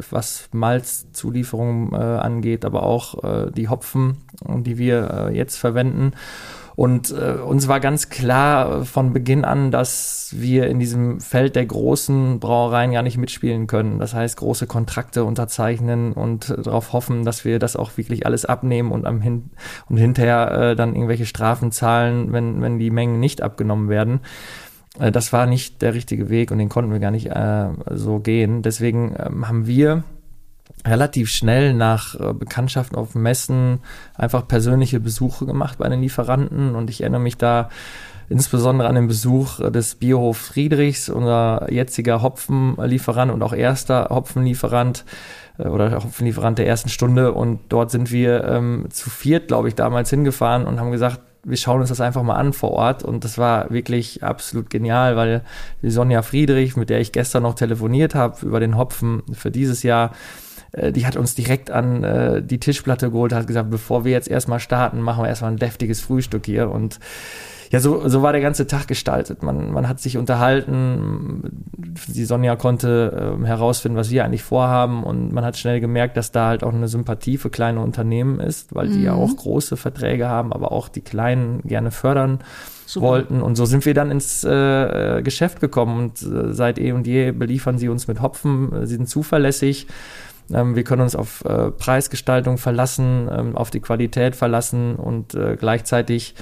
was 0.09 0.49
Malzzulieferungen 0.51 1.93
äh, 1.93 1.97
angeht, 1.97 2.65
aber 2.65 2.83
auch 2.83 3.23
äh, 3.23 3.51
die 3.51 3.69
Hopfen, 3.69 4.17
die 4.41 4.79
wir 4.79 5.29
äh, 5.29 5.37
jetzt 5.37 5.57
verwenden. 5.57 6.13
Und 6.77 7.09
äh, 7.09 7.41
uns 7.41 7.67
war 7.67 7.79
ganz 7.79 8.09
klar 8.09 8.85
von 8.85 9.11
Beginn 9.11 9.45
an, 9.45 9.71
dass 9.71 10.29
wir 10.37 10.67
in 10.67 10.77
diesem 10.77 11.19
Feld 11.19 11.55
der 11.55 11.65
großen 11.65 12.39
Brauereien 12.39 12.91
gar 12.91 13.01
nicht 13.01 13.17
mitspielen 13.17 13.65
können. 13.65 13.97
Das 13.97 14.13
heißt, 14.13 14.37
große 14.37 14.67
Kontrakte 14.67 15.23
unterzeichnen 15.23 16.13
und 16.13 16.51
äh, 16.51 16.61
darauf 16.61 16.93
hoffen, 16.93 17.25
dass 17.25 17.45
wir 17.45 17.57
das 17.57 17.75
auch 17.75 17.97
wirklich 17.97 18.27
alles 18.27 18.45
abnehmen 18.45 18.91
und 18.91 19.07
am 19.07 19.21
hin 19.21 19.49
und 19.89 19.97
hinterher 19.97 20.51
äh, 20.51 20.75
dann 20.75 20.93
irgendwelche 20.93 21.25
Strafen 21.25 21.71
zahlen, 21.71 22.31
wenn, 22.31 22.61
wenn 22.61 22.77
die 22.77 22.91
Mengen 22.91 23.19
nicht 23.19 23.41
abgenommen 23.41 23.89
werden 23.89 24.19
äh, 24.99 25.11
das 25.11 25.33
war 25.33 25.47
nicht 25.47 25.81
der 25.81 25.95
richtige 25.95 26.29
Weg 26.29 26.51
und 26.51 26.59
den 26.59 26.69
konnten 26.69 26.91
wir 26.91 26.99
gar 26.99 27.09
nicht 27.09 27.25
äh, 27.25 27.69
so 27.89 28.19
gehen. 28.19 28.61
Deswegen 28.61 29.15
ähm, 29.17 29.47
haben 29.47 29.65
wir 29.65 30.03
relativ 30.87 31.29
schnell 31.29 31.73
nach 31.73 32.19
äh, 32.19 32.33
Bekanntschaften 32.33 32.97
auf 32.97 33.15
Messen 33.15 33.79
einfach 34.15 34.47
persönliche 34.47 34.99
Besuche 34.99 35.45
gemacht 35.45 35.77
bei 35.77 35.89
den 35.89 36.01
Lieferanten. 36.01 36.75
Und 36.75 36.89
ich 36.89 37.01
erinnere 37.01 37.21
mich 37.21 37.37
da 37.37 37.69
insbesondere 38.29 38.89
an 38.89 38.95
den 38.95 39.07
Besuch 39.07 39.59
äh, 39.59 39.71
des 39.71 39.95
Biohof 39.95 40.37
Friedrichs, 40.37 41.09
unser 41.09 41.71
jetziger 41.71 42.21
Hopfenlieferant 42.21 43.31
und 43.31 43.43
auch 43.43 43.53
erster 43.53 44.07
Hopfenlieferant 44.09 45.05
äh, 45.57 45.67
oder 45.67 45.91
Hopfenlieferant 45.91 46.57
der 46.57 46.67
ersten 46.67 46.89
Stunde. 46.89 47.33
Und 47.33 47.59
dort 47.69 47.91
sind 47.91 48.11
wir 48.11 48.43
ähm, 48.45 48.85
zu 48.89 49.09
viert, 49.09 49.47
glaube 49.47 49.67
ich, 49.67 49.75
damals 49.75 50.09
hingefahren 50.09 50.65
und 50.65 50.79
haben 50.79 50.91
gesagt, 50.91 51.21
wir 51.43 51.57
schauen 51.57 51.79
uns 51.79 51.89
das 51.89 52.01
einfach 52.01 52.23
mal 52.23 52.35
an 52.35 52.51
vor 52.51 52.71
Ort. 52.71 53.03
Und 53.03 53.23
das 53.23 53.37
war 53.37 53.69
wirklich 53.69 54.23
absolut 54.23 54.69
genial, 54.69 55.15
weil 55.15 55.43
die 55.81 55.89
Sonja 55.89 56.21
Friedrich, 56.21 56.75
mit 56.75 56.89
der 56.89 56.99
ich 56.99 57.13
gestern 57.13 57.43
noch 57.43 57.55
telefoniert 57.55 58.15
habe 58.15 58.45
über 58.45 58.59
den 58.59 58.77
Hopfen 58.77 59.23
für 59.31 59.49
dieses 59.49 59.81
Jahr, 59.83 60.11
äh, 60.71 60.91
die 60.91 61.05
hat 61.05 61.15
uns 61.15 61.35
direkt 61.35 61.71
an 61.71 62.03
äh, 62.03 62.41
die 62.41 62.59
Tischplatte 62.59 63.11
geholt, 63.11 63.33
hat 63.33 63.47
gesagt, 63.47 63.69
bevor 63.69 64.05
wir 64.05 64.11
jetzt 64.11 64.27
erstmal 64.27 64.59
starten, 64.59 65.01
machen 65.01 65.23
wir 65.23 65.29
erstmal 65.29 65.51
ein 65.51 65.57
deftiges 65.57 66.01
Frühstück 66.01 66.45
hier 66.45 66.69
und 66.69 66.99
ja, 67.71 67.79
so, 67.79 68.07
so 68.07 68.21
war 68.21 68.31
der 68.31 68.41
ganze 68.41 68.67
Tag 68.67 68.87
gestaltet. 68.87 69.43
Man, 69.43 69.71
man 69.71 69.89
hat 69.89 69.99
sich 69.99 70.17
unterhalten, 70.17 71.65
die 72.07 72.23
Sonja 72.23 72.55
konnte 72.55 73.37
äh, 73.41 73.45
herausfinden, 73.45 73.97
was 73.97 74.09
wir 74.09 74.23
eigentlich 74.23 74.43
vorhaben 74.43 75.03
und 75.03 75.33
man 75.33 75.43
hat 75.43 75.57
schnell 75.57 75.79
gemerkt, 75.79 76.15
dass 76.15 76.31
da 76.31 76.47
halt 76.47 76.63
auch 76.63 76.73
eine 76.73 76.87
Sympathie 76.87 77.37
für 77.37 77.49
kleine 77.49 77.81
Unternehmen 77.81 78.39
ist, 78.39 78.73
weil 78.73 78.87
die 78.87 79.03
ja 79.03 79.15
mhm. 79.15 79.21
auch 79.21 79.35
große 79.35 79.75
Verträge 79.75 80.29
haben, 80.29 80.53
aber 80.53 80.71
auch 80.71 80.87
die 80.87 81.01
kleinen 81.01 81.61
gerne 81.63 81.91
fördern 81.91 82.39
Super. 82.85 83.07
wollten. 83.07 83.41
Und 83.41 83.55
so 83.55 83.65
sind 83.65 83.85
wir 83.85 83.93
dann 83.93 84.11
ins 84.11 84.45
äh, 84.45 85.21
Geschäft 85.21 85.59
gekommen 85.59 85.99
und 85.99 86.21
äh, 86.21 86.53
seit 86.53 86.79
eh 86.79 86.93
und 86.93 87.05
je 87.05 87.31
beliefern 87.31 87.77
sie 87.77 87.89
uns 87.89 88.07
mit 88.07 88.21
Hopfen, 88.21 88.71
sie 88.85 88.95
sind 88.95 89.09
zuverlässig. 89.09 89.87
Ähm, 90.53 90.75
wir 90.75 90.83
können 90.83 91.01
uns 91.01 91.15
auf 91.15 91.43
äh, 91.45 91.71
Preisgestaltung 91.71 92.57
verlassen, 92.57 93.29
ähm, 93.31 93.55
auf 93.55 93.69
die 93.69 93.79
Qualität 93.79 94.35
verlassen 94.35 94.95
und 94.95 95.33
äh, 95.35 95.57
gleichzeitig 95.57 96.35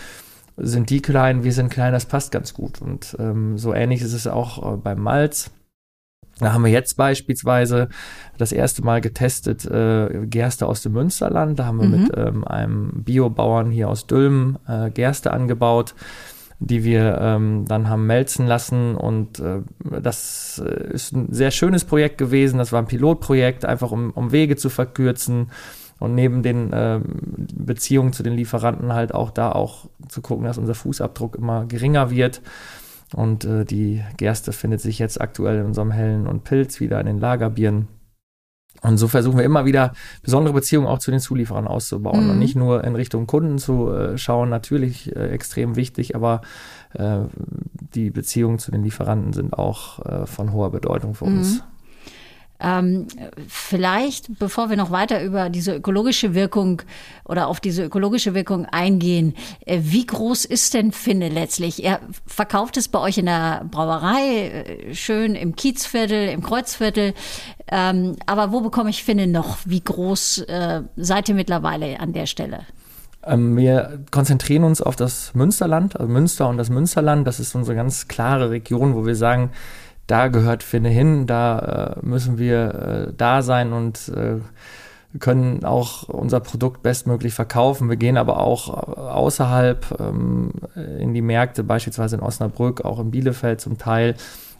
sind 0.57 0.89
die 0.89 1.01
klein, 1.01 1.43
wir 1.43 1.51
sind 1.51 1.69
klein, 1.69 1.93
das 1.93 2.05
passt 2.05 2.31
ganz 2.31 2.53
gut. 2.53 2.81
Und 2.81 3.15
ähm, 3.19 3.57
so 3.57 3.73
ähnlich 3.73 4.01
ist 4.01 4.13
es 4.13 4.27
auch 4.27 4.73
äh, 4.73 4.77
beim 4.77 5.01
Malz. 5.01 5.51
Da 6.39 6.51
haben 6.51 6.65
wir 6.65 6.71
jetzt 6.71 6.97
beispielsweise 6.97 7.87
das 8.37 8.51
erste 8.51 8.83
Mal 8.83 8.99
getestet 8.99 9.65
äh, 9.65 10.25
Gerste 10.27 10.67
aus 10.67 10.81
dem 10.81 10.91
Münsterland. 10.91 11.57
Da 11.57 11.65
haben 11.65 11.79
wir 11.79 11.87
mhm. 11.87 12.01
mit 12.01 12.11
ähm, 12.17 12.45
einem 12.45 13.03
Biobauern 13.03 13.71
hier 13.71 13.89
aus 13.89 14.07
Dülmen 14.07 14.57
äh, 14.67 14.89
Gerste 14.91 15.31
angebaut 15.31 15.95
die 16.59 16.83
wir 16.83 17.17
ähm, 17.19 17.65
dann 17.67 17.89
haben 17.89 18.07
melzen 18.07 18.47
lassen. 18.47 18.95
Und 18.95 19.39
äh, 19.39 19.61
das 20.01 20.61
äh, 20.65 20.93
ist 20.93 21.13
ein 21.13 21.31
sehr 21.31 21.51
schönes 21.51 21.85
Projekt 21.85 22.17
gewesen. 22.17 22.57
Das 22.57 22.71
war 22.71 22.81
ein 22.81 22.87
Pilotprojekt, 22.87 23.65
einfach 23.65 23.91
um, 23.91 24.11
um 24.11 24.31
Wege 24.31 24.55
zu 24.55 24.69
verkürzen 24.69 25.47
und 25.99 26.13
neben 26.13 26.43
den 26.43 26.73
äh, 26.73 26.99
Beziehungen 27.55 28.13
zu 28.13 28.23
den 28.23 28.33
Lieferanten 28.33 28.93
halt 28.93 29.13
auch 29.13 29.31
da 29.31 29.51
auch 29.51 29.85
zu 30.09 30.21
gucken, 30.21 30.45
dass 30.45 30.57
unser 30.57 30.75
Fußabdruck 30.75 31.35
immer 31.35 31.65
geringer 31.65 32.09
wird. 32.09 32.41
Und 33.13 33.45
äh, 33.45 33.65
die 33.65 34.03
Gerste 34.17 34.51
findet 34.51 34.81
sich 34.81 34.99
jetzt 34.99 35.21
aktuell 35.21 35.59
in 35.59 35.65
unserem 35.67 35.91
Hellen 35.91 36.27
und 36.27 36.43
Pilz 36.43 36.79
wieder 36.79 36.99
in 36.99 37.05
den 37.05 37.19
Lagerbieren. 37.19 37.87
Und 38.85 38.97
so 38.97 39.07
versuchen 39.07 39.37
wir 39.37 39.45
immer 39.45 39.65
wieder 39.65 39.93
besondere 40.21 40.53
Beziehungen 40.53 40.87
auch 40.87 40.99
zu 40.99 41.11
den 41.11 41.19
Zulieferern 41.19 41.67
auszubauen 41.67 42.25
mhm. 42.25 42.29
und 42.31 42.39
nicht 42.39 42.55
nur 42.55 42.83
in 42.83 42.95
Richtung 42.95 43.27
Kunden 43.27 43.57
zu 43.57 43.91
äh, 43.91 44.17
schauen, 44.17 44.49
natürlich 44.49 45.15
äh, 45.15 45.29
extrem 45.29 45.75
wichtig, 45.75 46.15
aber 46.15 46.41
äh, 46.93 47.19
die 47.93 48.09
Beziehungen 48.09 48.59
zu 48.59 48.71
den 48.71 48.83
Lieferanten 48.83 49.33
sind 49.33 49.53
auch 49.53 50.05
äh, 50.05 50.25
von 50.25 50.53
hoher 50.53 50.71
Bedeutung 50.71 51.15
für 51.15 51.25
mhm. 51.25 51.37
uns. 51.37 51.63
Ähm, 52.59 53.07
vielleicht, 53.47 54.39
bevor 54.39 54.69
wir 54.69 54.77
noch 54.77 54.89
weiter 54.89 55.21
über 55.21 55.49
diese 55.49 55.75
ökologische 55.75 56.33
Wirkung 56.33 56.81
oder 57.25 57.47
auf 57.47 57.59
diese 57.59 57.83
ökologische 57.83 58.33
Wirkung 58.33 58.65
eingehen, 58.65 59.35
äh, 59.65 59.79
wie 59.83 60.05
groß 60.05 60.45
ist 60.45 60.73
denn 60.73 60.93
Finne 60.93 61.27
letztlich? 61.27 61.83
Ihr 61.83 61.99
verkauft 62.25 62.77
es 62.77 62.87
bei 62.87 62.99
euch 62.99 63.17
in 63.17 63.25
der 63.25 63.65
Brauerei, 63.69 64.47
äh, 64.89 64.95
schön 64.95 65.35
im 65.35 65.55
Kiezviertel, 65.55 66.29
im 66.29 66.41
Kreuzviertel. 66.41 67.13
Ähm, 67.67 68.15
aber 68.25 68.53
wo 68.53 68.61
bekomme 68.61 68.89
ich 68.89 69.03
Finne 69.03 69.27
noch? 69.27 69.57
Wie 69.65 69.81
groß 69.81 70.39
äh, 70.47 70.83
seid 70.95 71.27
ihr 71.27 71.35
mittlerweile 71.35 71.99
an 71.99 72.13
der 72.13 72.25
Stelle? 72.25 72.61
Ähm, 73.25 73.57
wir 73.57 73.99
konzentrieren 74.11 74.63
uns 74.63 74.81
auf 74.81 74.95
das 74.95 75.33
Münsterland, 75.33 75.99
also 75.99 76.11
Münster 76.11 76.47
und 76.47 76.57
das 76.57 76.69
Münsterland. 76.69 77.27
Das 77.27 77.39
ist 77.39 77.53
unsere 77.55 77.75
ganz 77.75 78.07
klare 78.07 78.49
Region, 78.49 78.95
wo 78.95 79.05
wir 79.05 79.15
sagen, 79.15 79.51
da 80.07 80.27
gehört 80.27 80.63
Finne 80.63 80.89
hin, 80.89 81.25
da 81.25 81.95
äh, 81.99 82.05
müssen 82.05 82.37
wir 82.37 83.07
äh, 83.09 83.13
da 83.15 83.41
sein 83.41 83.73
und 83.73 84.09
äh, 84.09 84.39
können 85.19 85.63
auch 85.63 86.09
unser 86.09 86.39
Produkt 86.39 86.83
bestmöglich 86.83 87.33
verkaufen. 87.33 87.89
Wir 87.89 87.95
gehen 87.95 88.17
aber 88.17 88.39
auch 88.39 88.69
äh, 88.69 88.99
außerhalb 88.99 89.99
ähm, 89.99 90.51
in 90.99 91.13
die 91.13 91.21
Märkte, 91.21 91.63
beispielsweise 91.63 92.17
in 92.17 92.21
Osnabrück, 92.21 92.83
auch 92.83 92.99
in 92.99 93.11
Bielefeld 93.11 93.61
zum 93.61 93.77
Teil. 93.77 94.15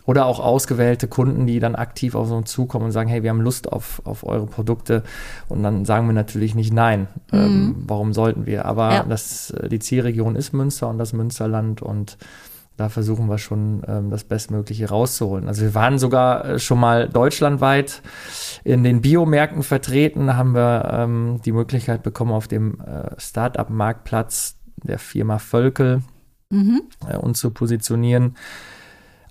Oder 0.07 0.27
auch 0.27 0.39
ausgewählte 0.39 1.07
Kunden, 1.07 1.47
die 1.47 1.59
dann 1.59 1.73
aktiv 1.73 2.13
auf 2.13 2.29
uns 2.29 2.51
zukommen 2.51 2.85
und 2.85 2.91
sagen, 2.91 3.09
hey, 3.09 3.23
wir 3.23 3.31
haben 3.31 3.41
Lust 3.41 3.73
auf, 3.73 4.03
auf 4.05 4.23
eure 4.23 4.45
Produkte. 4.45 5.01
Und 5.49 5.63
dann 5.63 5.83
sagen 5.83 6.05
wir 6.05 6.13
natürlich 6.13 6.53
nicht 6.53 6.71
nein. 6.71 7.07
Mhm. 7.31 7.39
Ähm, 7.39 7.75
warum 7.87 8.13
sollten 8.13 8.45
wir? 8.45 8.65
Aber 8.65 8.93
ja. 8.93 9.03
das, 9.03 9.49
äh, 9.49 9.67
die 9.67 9.79
Zielregion 9.79 10.35
ist 10.35 10.53
Münster 10.53 10.89
und 10.89 10.99
das 10.99 11.13
Münsterland 11.13 11.81
und 11.81 12.19
da 12.77 12.89
versuchen 12.89 13.27
wir 13.27 13.38
schon 13.38 13.84
ähm, 13.88 14.10
das 14.10 14.24
Bestmögliche 14.24 14.89
rauszuholen. 14.89 15.48
Also 15.48 15.62
wir 15.62 15.74
waren 15.75 15.98
sogar 15.98 16.46
äh, 16.46 16.60
schon 16.60 16.79
mal 16.79 17.08
deutschlandweit 17.08 18.01
in 18.63 18.84
den 18.84 19.01
Biomärkten 19.01 19.63
vertreten, 19.63 20.36
haben 20.36 20.53
wir 20.53 20.89
ähm, 20.91 21.41
die 21.46 21.51
Möglichkeit 21.51 22.03
bekommen, 22.03 22.32
auf 22.32 22.48
dem 22.48 22.82
äh, 22.82 23.20
Start-up-Marktplatz 23.20 24.58
der 24.84 25.00
Firma 25.00 25.39
Völkel 25.39 26.01
mhm. 26.50 26.82
äh, 27.08 27.17
uns 27.17 27.39
zu 27.39 27.51
positionieren. 27.51 28.36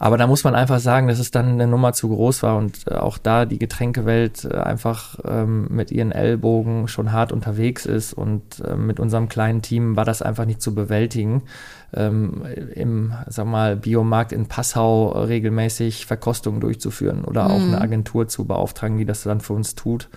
Aber 0.05 0.19
da 0.19 0.27
muss 0.27 0.45
man 0.45 0.55
einfach 0.55 0.81
sagen, 0.81 1.09
dass 1.09 1.19
es 1.19 1.31
dann 1.31 1.53
eine 1.53 1.67
Nummer 1.67 1.95
zu 1.95 2.11
groß 2.11 2.43
war 2.43 2.59
und 2.59 2.87
äh, 2.91 2.95
auch 2.95 3.17
da 3.17 3.47
die 3.47 3.59
Getränkewelt 3.59 4.45
äh, 4.45 4.55
einfach 4.59 5.19
ähm, 5.25 5.67
mit 5.71 5.91
ihren 5.91 6.13
Ellbogen 6.13 6.89
schon 6.89 7.11
hart 7.11 7.33
unterwegs 7.33 7.87
ist 7.87 8.13
und 8.13 8.61
äh, 8.61 8.77
mit 8.77 9.01
unserem 9.01 9.31
kleinen 9.31 9.63
Team 9.63 9.97
war 9.97 10.05
das 10.05 10.21
einfach 10.21 10.45
nicht 10.45 10.61
zu 10.61 10.75
bewältigen. 10.75 11.45
Ähm, 11.95 12.43
Im, 12.75 13.15
sag 13.29 13.47
mal, 13.47 13.77
Biomarkt 13.77 14.33
in 14.33 14.47
Passau 14.47 15.09
regelmäßig 15.09 16.05
Verkostungen 16.05 16.61
durchzuführen 16.61 17.25
oder 17.25 17.47
auch 17.47 17.63
eine 17.63 17.69
mhm. 17.69 17.83
Agentur 17.83 18.29
zu 18.29 18.45
beauftragen, 18.45 18.99
die 18.99 19.07
das 19.07 19.23
dann 19.23 19.41
für 19.41 19.55
uns 19.55 19.75
tut. 19.75 20.11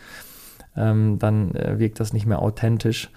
Ähm, 0.76 1.18
dann 1.18 1.56
äh, 1.56 1.80
wirkt 1.80 2.02
das 2.02 2.12
nicht 2.12 2.26
mehr 2.26 2.42
authentisch. 2.42 3.10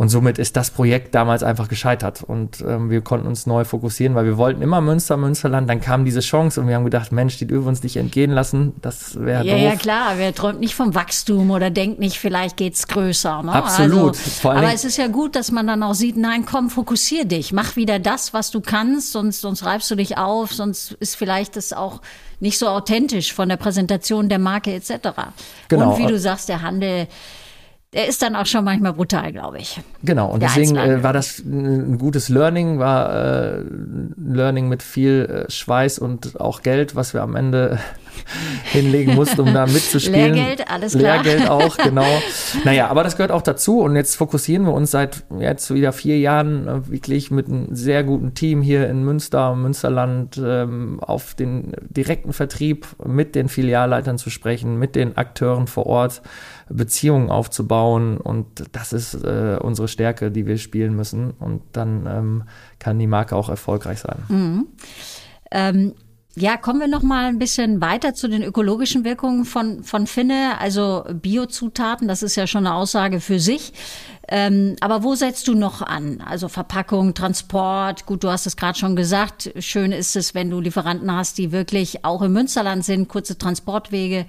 Und 0.00 0.08
somit 0.08 0.38
ist 0.38 0.56
das 0.56 0.70
Projekt 0.70 1.14
damals 1.14 1.42
einfach 1.42 1.68
gescheitert. 1.68 2.22
Und 2.22 2.64
ähm, 2.66 2.88
wir 2.88 3.02
konnten 3.02 3.26
uns 3.26 3.46
neu 3.46 3.64
fokussieren, 3.64 4.14
weil 4.14 4.24
wir 4.24 4.38
wollten 4.38 4.62
immer 4.62 4.80
Münster, 4.80 5.18
Münsterland. 5.18 5.68
Dann 5.68 5.82
kam 5.82 6.06
diese 6.06 6.20
Chance 6.20 6.58
und 6.58 6.68
wir 6.68 6.74
haben 6.74 6.86
gedacht, 6.86 7.12
Mensch, 7.12 7.36
die 7.36 7.46
dürfen 7.46 7.68
uns 7.68 7.82
nicht 7.82 7.98
entgehen 7.98 8.30
lassen. 8.30 8.72
Das 8.80 9.20
wäre 9.20 9.44
ja, 9.44 9.52
doof. 9.52 9.62
Ja, 9.62 9.76
klar. 9.76 10.12
Wer 10.16 10.34
träumt 10.34 10.58
nicht 10.58 10.74
vom 10.74 10.94
Wachstum 10.94 11.50
oder 11.50 11.68
denkt 11.68 11.98
nicht, 11.98 12.18
vielleicht 12.18 12.56
geht's 12.56 12.88
größer. 12.88 13.42
Ne? 13.42 13.52
Absolut. 13.52 14.16
Also, 14.16 14.48
aber 14.48 14.72
es 14.72 14.86
ist 14.86 14.96
ja 14.96 15.08
gut, 15.08 15.36
dass 15.36 15.52
man 15.52 15.66
dann 15.66 15.82
auch 15.82 15.92
sieht, 15.92 16.16
nein, 16.16 16.46
komm, 16.46 16.70
fokussier 16.70 17.26
dich. 17.26 17.52
Mach 17.52 17.76
wieder 17.76 17.98
das, 17.98 18.32
was 18.32 18.50
du 18.50 18.62
kannst, 18.62 19.12
sonst, 19.12 19.42
sonst 19.42 19.66
reibst 19.66 19.90
du 19.90 19.96
dich 19.96 20.16
auf, 20.16 20.54
sonst 20.54 20.92
ist 20.92 21.14
vielleicht 21.14 21.56
das 21.56 21.74
auch 21.74 22.00
nicht 22.40 22.58
so 22.58 22.68
authentisch 22.68 23.34
von 23.34 23.50
der 23.50 23.58
Präsentation 23.58 24.30
der 24.30 24.38
Marke 24.38 24.72
etc. 24.72 25.10
Genau. 25.68 25.92
Und 25.92 25.98
wie 25.98 26.06
du 26.06 26.18
sagst, 26.18 26.48
der 26.48 26.62
Handel 26.62 27.06
der 27.92 28.06
ist 28.06 28.22
dann 28.22 28.36
auch 28.36 28.46
schon 28.46 28.64
manchmal 28.64 28.92
brutal, 28.92 29.32
glaube 29.32 29.58
ich. 29.58 29.80
Genau, 30.02 30.30
und 30.30 30.42
deswegen 30.42 30.76
äh, 30.76 31.02
war 31.02 31.12
das 31.12 31.40
ein 31.40 31.98
gutes 31.98 32.28
Learning, 32.28 32.78
war 32.78 33.12
äh, 33.12 33.64
Learning 34.16 34.68
mit 34.68 34.82
viel 34.82 35.46
äh, 35.48 35.50
Schweiß 35.50 35.98
und 35.98 36.40
auch 36.40 36.62
Geld, 36.62 36.94
was 36.94 37.14
wir 37.14 37.22
am 37.22 37.34
Ende 37.34 37.80
hinlegen 38.64 39.14
mussten, 39.14 39.40
um 39.40 39.54
da 39.54 39.66
mitzuspielen. 39.66 40.34
Lehrgeld, 40.34 40.70
alles 40.70 40.92
klar. 40.92 41.22
Lehrgeld 41.22 41.48
auch, 41.48 41.76
genau. 41.82 42.06
naja, 42.64 42.88
aber 42.88 43.02
das 43.04 43.16
gehört 43.16 43.32
auch 43.32 43.42
dazu 43.42 43.80
und 43.80 43.96
jetzt 43.96 44.16
fokussieren 44.16 44.64
wir 44.64 44.72
uns 44.72 44.90
seit 44.90 45.24
jetzt 45.38 45.72
wieder 45.72 45.92
vier 45.92 46.18
Jahren 46.18 46.68
äh, 46.68 46.88
wirklich 46.88 47.30
mit 47.30 47.48
einem 47.48 47.74
sehr 47.74 48.04
guten 48.04 48.34
Team 48.34 48.62
hier 48.62 48.88
in 48.88 49.04
Münster, 49.04 49.54
Münsterland 49.54 50.40
ähm, 50.42 51.00
auf 51.00 51.34
den 51.34 51.72
direkten 51.88 52.32
Vertrieb 52.32 52.86
mit 53.04 53.34
den 53.34 53.48
Filialleitern 53.48 54.18
zu 54.18 54.30
sprechen, 54.30 54.78
mit 54.78 54.96
den 54.96 55.16
Akteuren 55.16 55.66
vor 55.66 55.86
Ort 55.86 56.22
Beziehungen 56.68 57.30
aufzubauen 57.30 58.16
und 58.16 58.46
das 58.72 58.92
ist 58.92 59.14
äh, 59.14 59.58
unsere 59.60 59.88
Stärke, 59.88 60.30
die 60.30 60.46
wir 60.46 60.56
spielen 60.56 60.94
müssen 60.94 61.32
und 61.32 61.62
dann 61.72 62.06
ähm, 62.06 62.42
kann 62.78 62.98
die 62.98 63.08
Marke 63.08 63.34
auch 63.34 63.48
erfolgreich 63.48 64.00
sein. 64.00 64.22
Mhm. 64.28 64.66
Ähm 65.50 65.94
ja, 66.36 66.56
kommen 66.56 66.78
wir 66.78 66.86
noch 66.86 67.02
mal 67.02 67.26
ein 67.26 67.40
bisschen 67.40 67.80
weiter 67.80 68.14
zu 68.14 68.28
den 68.28 68.42
ökologischen 68.42 69.04
Wirkungen 69.04 69.44
von, 69.44 69.82
von 69.82 70.06
Finne, 70.06 70.60
also 70.60 71.04
Biozutaten. 71.12 72.06
Das 72.06 72.22
ist 72.22 72.36
ja 72.36 72.46
schon 72.46 72.66
eine 72.66 72.76
Aussage 72.76 73.20
für 73.20 73.40
sich. 73.40 73.72
Ähm, 74.28 74.76
aber 74.80 75.02
wo 75.02 75.16
setzt 75.16 75.48
du 75.48 75.54
noch 75.54 75.82
an? 75.82 76.20
Also 76.24 76.46
Verpackung, 76.46 77.14
Transport. 77.14 78.06
Gut, 78.06 78.22
du 78.22 78.30
hast 78.30 78.46
es 78.46 78.56
gerade 78.56 78.78
schon 78.78 78.94
gesagt. 78.94 79.52
Schön 79.58 79.90
ist 79.90 80.14
es, 80.14 80.32
wenn 80.32 80.50
du 80.50 80.60
Lieferanten 80.60 81.12
hast, 81.12 81.36
die 81.36 81.50
wirklich 81.50 82.04
auch 82.04 82.22
im 82.22 82.32
Münsterland 82.32 82.84
sind, 82.84 83.08
kurze 83.08 83.36
Transportwege. 83.36 84.24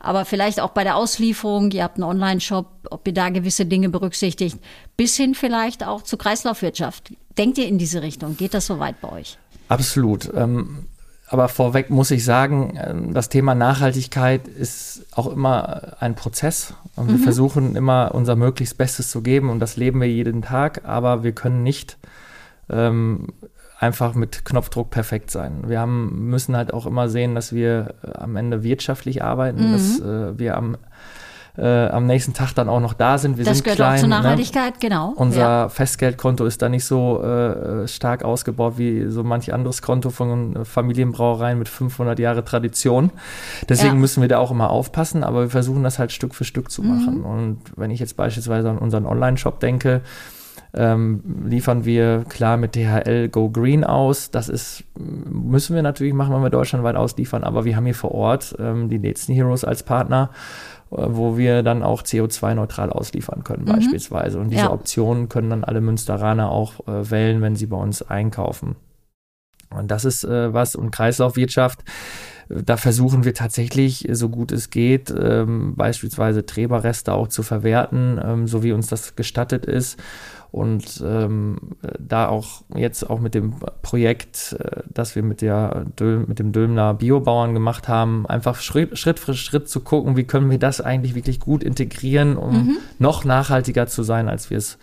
Aber 0.00 0.24
vielleicht 0.24 0.58
auch 0.58 0.70
bei 0.70 0.84
der 0.84 0.96
Auslieferung. 0.96 1.70
Ihr 1.72 1.84
habt 1.84 1.96
einen 1.96 2.04
Online-Shop, 2.04 2.66
ob 2.90 3.06
ihr 3.06 3.12
da 3.12 3.28
gewisse 3.28 3.66
Dinge 3.66 3.90
berücksichtigt. 3.90 4.56
Bis 4.96 5.16
hin 5.16 5.34
vielleicht 5.34 5.86
auch 5.86 6.00
zur 6.00 6.18
Kreislaufwirtschaft. 6.18 7.12
Denkt 7.36 7.58
ihr 7.58 7.68
in 7.68 7.76
diese 7.76 8.00
Richtung? 8.00 8.38
Geht 8.38 8.54
das 8.54 8.66
so 8.66 8.78
weit 8.78 9.02
bei 9.02 9.12
euch? 9.12 9.36
Absolut. 9.68 10.32
Ähm 10.34 10.86
aber 11.32 11.48
vorweg 11.48 11.88
muss 11.88 12.10
ich 12.10 12.26
sagen, 12.26 12.78
ähm, 12.78 13.14
das 13.14 13.30
Thema 13.30 13.54
Nachhaltigkeit 13.54 14.46
ist 14.46 15.06
auch 15.12 15.32
immer 15.32 15.94
ein 15.98 16.14
Prozess. 16.14 16.74
Und 16.94 17.08
wir 17.08 17.16
mhm. 17.16 17.22
versuchen 17.22 17.74
immer 17.74 18.10
unser 18.14 18.36
möglichst 18.36 18.76
Bestes 18.76 19.10
zu 19.10 19.22
geben 19.22 19.48
und 19.48 19.58
das 19.58 19.78
leben 19.78 19.98
wir 20.02 20.08
jeden 20.08 20.42
Tag, 20.42 20.82
aber 20.84 21.24
wir 21.24 21.32
können 21.32 21.62
nicht 21.62 21.96
ähm, 22.68 23.28
einfach 23.78 24.14
mit 24.14 24.44
Knopfdruck 24.44 24.90
perfekt 24.90 25.30
sein. 25.30 25.62
Wir 25.68 25.80
haben, 25.80 26.28
müssen 26.28 26.54
halt 26.54 26.74
auch 26.74 26.84
immer 26.84 27.08
sehen, 27.08 27.34
dass 27.34 27.54
wir 27.54 27.94
äh, 28.02 28.12
am 28.12 28.36
Ende 28.36 28.62
wirtschaftlich 28.62 29.24
arbeiten, 29.24 29.68
mhm. 29.68 29.72
dass 29.72 30.00
äh, 30.00 30.38
wir 30.38 30.54
am 30.58 30.76
äh, 31.56 31.86
am 31.88 32.06
nächsten 32.06 32.32
Tag 32.32 32.54
dann 32.54 32.68
auch 32.68 32.80
noch 32.80 32.94
da 32.94 33.18
sind. 33.18 33.36
Wir 33.36 33.44
das 33.44 33.58
sind 33.58 33.64
gehört 33.64 33.76
klein, 33.76 33.94
auch 33.94 34.00
zur 34.00 34.08
ne? 34.08 34.16
Nachhaltigkeit, 34.16 34.74
ne? 34.74 34.78
genau. 34.80 35.12
Unser 35.16 35.40
ja. 35.40 35.68
Festgeldkonto 35.68 36.46
ist 36.46 36.62
da 36.62 36.68
nicht 36.68 36.84
so 36.84 37.22
äh, 37.22 37.86
stark 37.88 38.24
ausgebaut 38.24 38.74
wie 38.78 39.06
so 39.08 39.22
manch 39.22 39.52
anderes 39.52 39.82
Konto 39.82 40.10
von 40.10 40.64
Familienbrauereien 40.64 41.58
mit 41.58 41.68
500 41.68 42.18
Jahre 42.18 42.44
Tradition. 42.44 43.10
Deswegen 43.68 43.94
ja. 43.94 44.00
müssen 44.00 44.22
wir 44.22 44.28
da 44.28 44.38
auch 44.38 44.50
immer 44.50 44.70
aufpassen, 44.70 45.24
aber 45.24 45.42
wir 45.42 45.50
versuchen 45.50 45.82
das 45.82 45.98
halt 45.98 46.12
Stück 46.12 46.34
für 46.34 46.44
Stück 46.44 46.70
zu 46.70 46.82
machen. 46.82 47.18
Mhm. 47.18 47.26
Und 47.26 47.58
wenn 47.76 47.90
ich 47.90 48.00
jetzt 48.00 48.16
beispielsweise 48.16 48.70
an 48.70 48.78
unseren 48.78 49.04
Online-Shop 49.04 49.60
denke, 49.60 50.00
ähm, 50.74 51.22
liefern 51.44 51.84
wir 51.84 52.24
klar 52.28 52.56
mit 52.56 52.74
DHL 52.74 53.28
Go 53.28 53.50
Green 53.50 53.84
aus. 53.84 54.30
Das 54.30 54.48
ist, 54.48 54.84
müssen 54.96 55.74
wir 55.76 55.82
natürlich 55.82 56.14
machen, 56.14 56.34
wenn 56.34 56.42
wir 56.42 56.50
deutschlandweit 56.50 56.96
ausliefern, 56.96 57.44
aber 57.44 57.66
wir 57.66 57.76
haben 57.76 57.84
hier 57.84 57.94
vor 57.94 58.12
Ort 58.12 58.56
ähm, 58.58 58.88
die 58.88 58.98
Netzen 58.98 59.34
Heroes 59.34 59.64
als 59.64 59.82
Partner 59.82 60.30
äh, 60.30 60.81
wo 60.92 61.36
wir 61.36 61.62
dann 61.62 61.82
auch 61.82 62.02
CO2-neutral 62.02 62.90
ausliefern 62.90 63.44
können, 63.44 63.64
mhm. 63.64 63.72
beispielsweise. 63.72 64.38
Und 64.38 64.50
diese 64.50 64.62
ja. 64.62 64.72
Optionen 64.72 65.28
können 65.28 65.50
dann 65.50 65.64
alle 65.64 65.80
Münsteraner 65.80 66.50
auch 66.50 66.86
äh, 66.86 67.10
wählen, 67.10 67.40
wenn 67.40 67.56
sie 67.56 67.66
bei 67.66 67.76
uns 67.76 68.02
einkaufen. 68.02 68.76
Und 69.70 69.90
das 69.90 70.04
ist 70.04 70.24
äh, 70.24 70.52
was. 70.52 70.74
Und 70.74 70.90
Kreislaufwirtschaft, 70.90 71.80
äh, 72.50 72.62
da 72.62 72.76
versuchen 72.76 73.24
wir 73.24 73.34
tatsächlich, 73.34 74.06
so 74.12 74.28
gut 74.28 74.52
es 74.52 74.70
geht, 74.70 75.12
ähm, 75.16 75.74
beispielsweise 75.76 76.44
Treberreste 76.44 77.12
auch 77.12 77.28
zu 77.28 77.42
verwerten, 77.42 78.20
ähm, 78.22 78.46
so 78.46 78.62
wie 78.62 78.72
uns 78.72 78.88
das 78.88 79.16
gestattet 79.16 79.66
ist 79.66 79.98
und 80.52 81.02
ähm, 81.02 81.56
da 81.98 82.28
auch 82.28 82.62
jetzt 82.76 83.08
auch 83.08 83.20
mit 83.20 83.34
dem 83.34 83.54
Projekt, 83.80 84.54
äh, 84.60 84.82
das 84.92 85.16
wir 85.16 85.22
mit, 85.22 85.40
der 85.40 85.86
Döl, 85.98 86.24
mit 86.28 86.38
dem 86.38 86.52
Dülmner 86.52 86.92
Biobauern 86.92 87.54
gemacht 87.54 87.88
haben, 87.88 88.26
einfach 88.26 88.60
Schritt, 88.60 88.98
Schritt 88.98 89.18
für 89.18 89.32
Schritt 89.32 89.70
zu 89.70 89.80
gucken, 89.80 90.14
wie 90.14 90.24
können 90.24 90.50
wir 90.50 90.58
das 90.58 90.82
eigentlich 90.82 91.14
wirklich 91.14 91.40
gut 91.40 91.64
integrieren, 91.64 92.36
um 92.36 92.52
mhm. 92.52 92.76
noch 92.98 93.24
nachhaltiger 93.24 93.86
zu 93.86 94.02
sein, 94.02 94.28
als 94.28 94.50
wir 94.50 94.58
es 94.58 94.78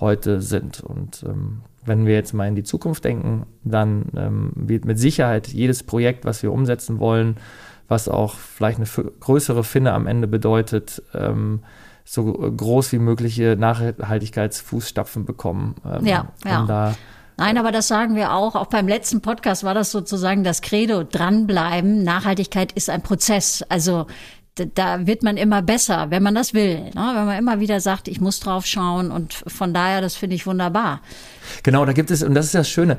heute 0.00 0.40
sind. 0.40 0.80
Und 0.80 1.22
ähm, 1.28 1.60
wenn 1.84 2.06
wir 2.06 2.14
jetzt 2.14 2.32
mal 2.32 2.48
in 2.48 2.56
die 2.56 2.62
Zukunft 2.64 3.04
denken, 3.04 3.44
dann 3.62 4.06
ähm, 4.16 4.52
wird 4.54 4.86
mit 4.86 4.98
Sicherheit 4.98 5.48
jedes 5.48 5.82
Projekt, 5.82 6.24
was 6.24 6.42
wir 6.42 6.50
umsetzen 6.50 6.98
wollen, 6.98 7.36
was 7.88 8.08
auch 8.08 8.36
vielleicht 8.36 8.78
eine 8.78 9.10
größere 9.20 9.64
Finne 9.64 9.92
am 9.92 10.06
Ende 10.06 10.28
bedeutet, 10.28 11.02
ähm, 11.12 11.60
so 12.12 12.24
groß 12.24 12.90
wie 12.90 12.98
mögliche 12.98 13.54
Nachhaltigkeitsfußstapfen 13.56 15.24
bekommen. 15.24 15.76
Ähm, 15.84 16.04
ja, 16.04 16.28
ja. 16.44 16.94
Nein, 17.36 17.56
aber 17.56 17.70
das 17.70 17.86
sagen 17.86 18.16
wir 18.16 18.32
auch. 18.32 18.56
Auch 18.56 18.66
beim 18.66 18.88
letzten 18.88 19.20
Podcast 19.20 19.62
war 19.62 19.74
das 19.74 19.92
sozusagen 19.92 20.42
das 20.42 20.60
Credo, 20.60 21.04
dranbleiben. 21.04 22.02
Nachhaltigkeit 22.02 22.72
ist 22.72 22.90
ein 22.90 23.02
Prozess. 23.02 23.64
Also 23.68 24.08
da 24.74 25.06
wird 25.06 25.22
man 25.22 25.36
immer 25.36 25.62
besser, 25.62 26.10
wenn 26.10 26.22
man 26.22 26.34
das 26.34 26.52
will. 26.52 26.80
Ne? 26.80 27.12
Wenn 27.14 27.26
man 27.26 27.38
immer 27.38 27.60
wieder 27.60 27.80
sagt, 27.80 28.08
ich 28.08 28.20
muss 28.20 28.40
drauf 28.40 28.66
schauen 28.66 29.10
und 29.10 29.32
von 29.46 29.72
daher, 29.72 30.00
das 30.00 30.16
finde 30.16 30.36
ich 30.36 30.46
wunderbar. 30.46 31.00
Genau, 31.62 31.84
da 31.84 31.92
gibt 31.92 32.10
es, 32.10 32.22
und 32.22 32.34
das 32.34 32.46
ist 32.46 32.54
das 32.54 32.68
Schöne, 32.68 32.98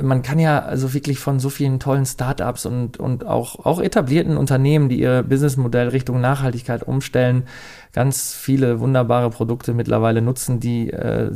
man 0.00 0.22
kann 0.22 0.38
ja 0.38 0.60
also 0.60 0.94
wirklich 0.94 1.18
von 1.18 1.40
so 1.40 1.50
vielen 1.50 1.80
tollen 1.80 2.06
Startups 2.06 2.66
und, 2.66 2.98
und 2.98 3.26
auch, 3.26 3.64
auch 3.66 3.80
etablierten 3.80 4.36
Unternehmen, 4.36 4.88
die 4.88 5.00
ihr 5.00 5.22
Businessmodell 5.22 5.88
Richtung 5.88 6.20
Nachhaltigkeit 6.20 6.82
umstellen, 6.82 7.44
ganz 7.92 8.32
viele 8.32 8.80
wunderbare 8.80 9.28
Produkte 9.28 9.74
mittlerweile 9.74 10.22
nutzen, 10.22 10.60
die 10.60 10.90
äh, 10.90 11.30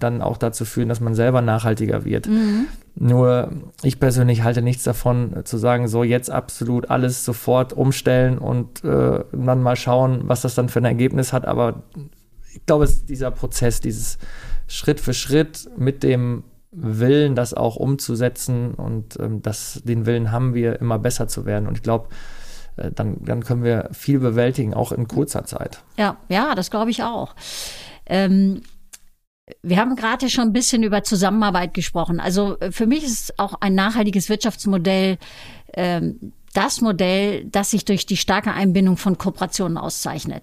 dann 0.00 0.22
auch 0.22 0.36
dazu 0.36 0.64
führen, 0.64 0.88
dass 0.88 1.00
man 1.00 1.14
selber 1.14 1.40
nachhaltiger 1.40 2.04
wird. 2.04 2.26
Mhm. 2.26 2.66
Nur 2.96 3.52
ich 3.82 4.00
persönlich 4.00 4.42
halte 4.42 4.60
nichts 4.60 4.82
davon, 4.82 5.44
zu 5.44 5.56
sagen, 5.56 5.86
so 5.86 6.02
jetzt 6.02 6.30
absolut 6.30 6.90
alles 6.90 7.24
sofort 7.24 7.72
umstellen 7.72 8.38
und 8.38 8.82
äh, 8.84 9.20
dann 9.32 9.62
mal 9.62 9.76
schauen, 9.76 10.22
was 10.24 10.42
das 10.42 10.56
dann 10.56 10.68
für 10.68 10.80
ein 10.80 10.84
Ergebnis 10.84 11.32
hat. 11.32 11.46
Aber 11.46 11.84
ich 12.52 12.66
glaube, 12.66 12.84
es 12.84 12.94
ist 12.94 13.08
dieser 13.08 13.30
Prozess, 13.30 13.80
dieses 13.80 14.18
Schritt 14.66 14.98
für 14.98 15.14
Schritt 15.14 15.68
mit 15.76 16.02
dem 16.02 16.42
Willen, 16.72 17.36
das 17.36 17.54
auch 17.54 17.76
umzusetzen 17.76 18.74
und 18.74 19.18
ähm, 19.20 19.42
das, 19.42 19.80
den 19.84 20.06
Willen 20.06 20.32
haben 20.32 20.54
wir, 20.54 20.80
immer 20.80 20.98
besser 20.98 21.28
zu 21.28 21.46
werden. 21.46 21.68
Und 21.68 21.76
ich 21.76 21.82
glaube, 21.82 22.08
dann, 22.76 23.16
dann 23.20 23.44
können 23.44 23.64
wir 23.64 23.88
viel 23.92 24.18
bewältigen, 24.18 24.74
auch 24.74 24.92
in 24.92 25.08
kurzer 25.08 25.44
Zeit. 25.44 25.82
Ja, 25.96 26.16
ja, 26.28 26.54
das 26.54 26.70
glaube 26.70 26.90
ich 26.90 27.02
auch. 27.02 27.34
Ähm, 28.06 28.62
wir 29.62 29.78
haben 29.78 29.96
gerade 29.96 30.30
schon 30.30 30.48
ein 30.48 30.52
bisschen 30.52 30.82
über 30.82 31.02
Zusammenarbeit 31.02 31.74
gesprochen. 31.74 32.20
Also 32.20 32.58
äh, 32.60 32.72
für 32.72 32.86
mich 32.86 33.04
ist 33.04 33.38
auch 33.38 33.54
ein 33.60 33.74
nachhaltiges 33.74 34.28
Wirtschaftsmodell 34.28 35.18
ähm, 35.74 36.32
das 36.54 36.80
Modell, 36.80 37.44
das 37.46 37.72
sich 37.72 37.84
durch 37.84 38.06
die 38.06 38.16
starke 38.16 38.52
Einbindung 38.52 38.96
von 38.96 39.18
Kooperationen 39.18 39.76
auszeichnet. 39.76 40.42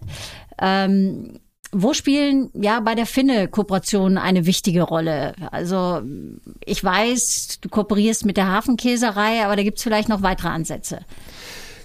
Ähm, 0.60 1.40
wo 1.72 1.94
spielen 1.94 2.50
ja 2.54 2.82
bei 2.82 2.96
der 2.96 3.06
Finne 3.06 3.48
Kooperationen 3.48 4.18
eine 4.18 4.46
wichtige 4.46 4.82
Rolle? 4.82 5.34
Also 5.52 6.02
ich 6.66 6.84
weiß, 6.84 7.60
du 7.62 7.70
kooperierst 7.70 8.26
mit 8.26 8.36
der 8.36 8.50
Hafenkäserei, 8.50 9.46
aber 9.46 9.56
da 9.56 9.64
gibt 9.64 9.78
es 9.78 9.84
vielleicht 9.84 10.10
noch 10.10 10.22
weitere 10.22 10.50
Ansätze. 10.50 11.00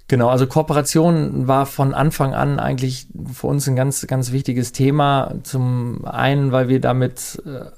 Genau, 0.08 0.28
also 0.28 0.46
Kooperation 0.46 1.48
war 1.48 1.66
von 1.66 1.92
Anfang 1.92 2.32
an 2.32 2.60
eigentlich 2.60 3.08
für 3.32 3.48
uns 3.48 3.66
ein 3.66 3.74
ganz, 3.74 4.06
ganz 4.06 4.30
wichtiges 4.30 4.70
Thema. 4.72 5.34
Zum 5.42 6.04
einen, 6.04 6.52
weil 6.52 6.68
wir 6.68 6.80
damit 6.80 7.42
äh, 7.44 7.70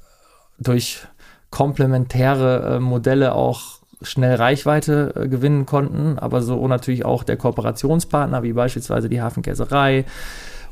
durch 0.58 1.06
komplementäre 1.50 2.76
äh, 2.76 2.80
Modelle 2.80 3.34
auch 3.34 3.78
schnell 4.02 4.34
Reichweite 4.34 5.14
äh, 5.16 5.28
gewinnen 5.28 5.64
konnten, 5.64 6.18
aber 6.18 6.42
so 6.42 6.68
natürlich 6.68 7.04
auch 7.04 7.24
der 7.24 7.38
Kooperationspartner, 7.38 8.42
wie 8.42 8.52
beispielsweise 8.52 9.08
die 9.08 9.22
Hafenkäserei 9.22 10.04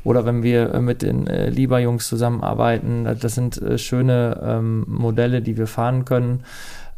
oder 0.03 0.25
wenn 0.25 0.43
wir 0.43 0.73
äh, 0.73 0.81
mit 0.81 1.01
den 1.01 1.27
äh, 1.27 1.49
Lieber-Jungs 1.49 2.07
zusammenarbeiten. 2.07 3.17
Das 3.19 3.35
sind 3.35 3.61
äh, 3.61 3.77
schöne 3.77 4.39
ähm, 4.43 4.85
Modelle, 4.87 5.41
die 5.41 5.57
wir 5.57 5.67
fahren 5.67 6.05
können. 6.05 6.43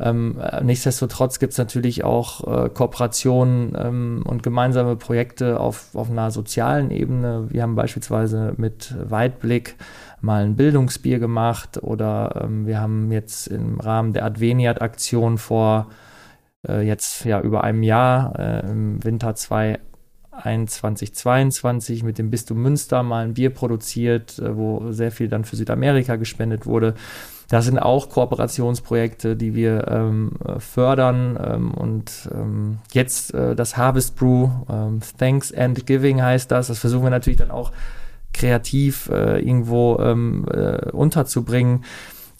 Ähm, 0.02 0.38
nichtsdestotrotz 0.64 1.40
gibt 1.40 1.52
es 1.52 1.58
natürlich 1.58 2.06
auch 2.06 2.66
äh, 2.66 2.70
Kooperationen 2.70 3.76
ähm, 3.78 4.24
und 4.26 4.44
gemeinsame 4.44 4.96
Projekte 4.96 5.60
auf, 5.60 5.94
auf 5.94 6.10
einer 6.10 6.32
sozialen 6.32 6.90
Ebene. 6.90 7.48
Wir 7.50 7.64
haben 7.64 7.76
beispielsweise 7.76 8.54
mit 8.56 8.96
Weitblick 9.10 9.76
mal 10.22 10.44
ein 10.44 10.56
Bildungsbier 10.56 11.20
gemacht 11.20 11.84
oder 11.84 12.44
ähm, 12.44 12.66
wir 12.66 12.80
haben 12.80 13.12
jetzt 13.12 13.48
im 13.48 13.80
Rahmen 13.80 14.14
der 14.14 14.24
Adveniat-Aktion 14.26 15.38
vor 15.38 15.88
äh, 16.68 16.82
jetzt 16.82 17.26
ja 17.26 17.42
über 17.42 17.64
einem 17.64 17.84
Jahr 17.84 18.38
äh, 18.38 18.70
im 18.70 19.04
Winter 19.04 19.36
2021, 20.42 21.14
2022 21.14 22.04
mit 22.04 22.18
dem 22.18 22.30
Bistum 22.30 22.62
Münster 22.62 23.04
mal 23.04 23.26
ein 23.26 23.34
Bier 23.34 23.50
produziert, 23.50 24.40
äh, 24.40 24.56
wo 24.56 24.92
sehr 24.92 25.12
viel 25.12 25.28
dann 25.28 25.46
für 25.46 25.56
Südamerika 25.56 26.16
gespendet 26.16 26.66
wurde. 26.66 26.96
Das 27.50 27.66
sind 27.66 27.80
auch 27.80 28.10
Kooperationsprojekte, 28.10 29.36
die 29.36 29.56
wir 29.56 29.88
ähm, 29.88 30.34
fördern. 30.60 31.40
Ähm, 31.44 31.72
und 31.74 32.30
ähm, 32.32 32.78
jetzt 32.92 33.34
äh, 33.34 33.56
das 33.56 33.76
Harvest 33.76 34.16
Brew, 34.16 34.50
ähm, 34.70 35.00
Thanks 35.18 35.52
and 35.52 35.86
Giving 35.86 36.22
heißt 36.22 36.52
das. 36.52 36.68
Das 36.68 36.78
versuchen 36.78 37.04
wir 37.04 37.10
natürlich 37.10 37.40
dann 37.40 37.52
auch 37.52 37.72
kreativ 38.34 39.10
äh, 39.10 39.40
irgendwo 39.40 39.98
ähm, 40.00 40.46
äh, 40.52 40.92
unterzubringen 40.92 41.84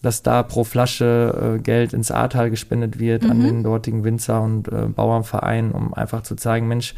dass 0.02 0.22
da 0.22 0.42
pro 0.42 0.64
Flasche 0.64 1.56
äh, 1.58 1.62
Geld 1.62 1.92
ins 1.92 2.10
Ahrtal 2.10 2.50
gespendet 2.50 2.98
wird 2.98 3.24
mhm. 3.24 3.30
an 3.30 3.40
den 3.40 3.62
dortigen 3.62 4.04
Winzer- 4.04 4.42
und 4.42 4.68
äh, 4.68 4.86
Bauernverein, 4.86 5.72
um 5.72 5.92
einfach 5.94 6.22
zu 6.22 6.36
zeigen, 6.36 6.68
Mensch, 6.68 6.94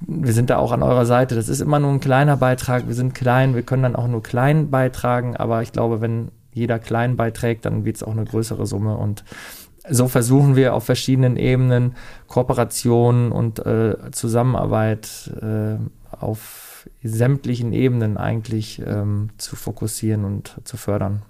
wir 0.00 0.32
sind 0.32 0.50
da 0.50 0.58
auch 0.58 0.72
an 0.72 0.82
eurer 0.82 1.06
Seite. 1.06 1.34
Das 1.34 1.48
ist 1.48 1.60
immer 1.60 1.78
nur 1.78 1.90
ein 1.90 2.00
kleiner 2.00 2.36
Beitrag. 2.36 2.86
Wir 2.86 2.94
sind 2.94 3.14
klein, 3.14 3.54
wir 3.54 3.62
können 3.62 3.82
dann 3.82 3.96
auch 3.96 4.08
nur 4.08 4.22
klein 4.22 4.70
beitragen. 4.70 5.36
Aber 5.36 5.62
ich 5.62 5.72
glaube, 5.72 6.00
wenn 6.00 6.30
jeder 6.52 6.78
klein 6.78 7.16
beiträgt, 7.16 7.64
dann 7.64 7.84
wird 7.84 7.96
es 7.96 8.02
auch 8.02 8.12
eine 8.12 8.24
größere 8.24 8.66
Summe. 8.66 8.96
Und 8.96 9.24
so 9.88 10.08
versuchen 10.08 10.56
wir 10.56 10.74
auf 10.74 10.84
verschiedenen 10.84 11.36
Ebenen 11.36 11.94
Kooperation 12.28 13.32
und 13.32 13.64
äh, 13.64 13.96
Zusammenarbeit 14.12 15.30
äh, 15.40 15.76
auf 16.18 16.88
sämtlichen 17.02 17.72
Ebenen 17.72 18.16
eigentlich 18.16 18.82
ähm, 18.86 19.30
zu 19.38 19.56
fokussieren 19.56 20.24
und 20.24 20.56
zu 20.64 20.76
fördern. 20.76 21.22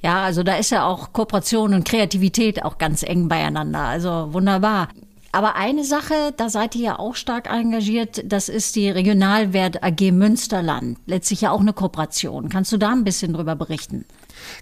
Ja, 0.00 0.22
also 0.22 0.42
da 0.42 0.56
ist 0.56 0.70
ja 0.70 0.86
auch 0.86 1.12
Kooperation 1.12 1.74
und 1.74 1.84
Kreativität 1.84 2.64
auch 2.64 2.78
ganz 2.78 3.02
eng 3.02 3.28
beieinander. 3.28 3.80
Also 3.80 4.32
wunderbar. 4.32 4.88
Aber 5.36 5.54
eine 5.54 5.84
Sache, 5.84 6.32
da 6.34 6.48
seid 6.48 6.74
ihr 6.76 6.82
ja 6.82 6.98
auch 6.98 7.14
stark 7.14 7.52
engagiert, 7.52 8.22
das 8.24 8.48
ist 8.48 8.74
die 8.74 8.88
Regionalwert 8.88 9.82
AG 9.84 10.10
Münsterland. 10.10 10.96
Letztlich 11.04 11.42
ja 11.42 11.50
auch 11.50 11.60
eine 11.60 11.74
Kooperation. 11.74 12.48
Kannst 12.48 12.72
du 12.72 12.78
da 12.78 12.92
ein 12.92 13.04
bisschen 13.04 13.34
drüber 13.34 13.54
berichten? 13.54 14.06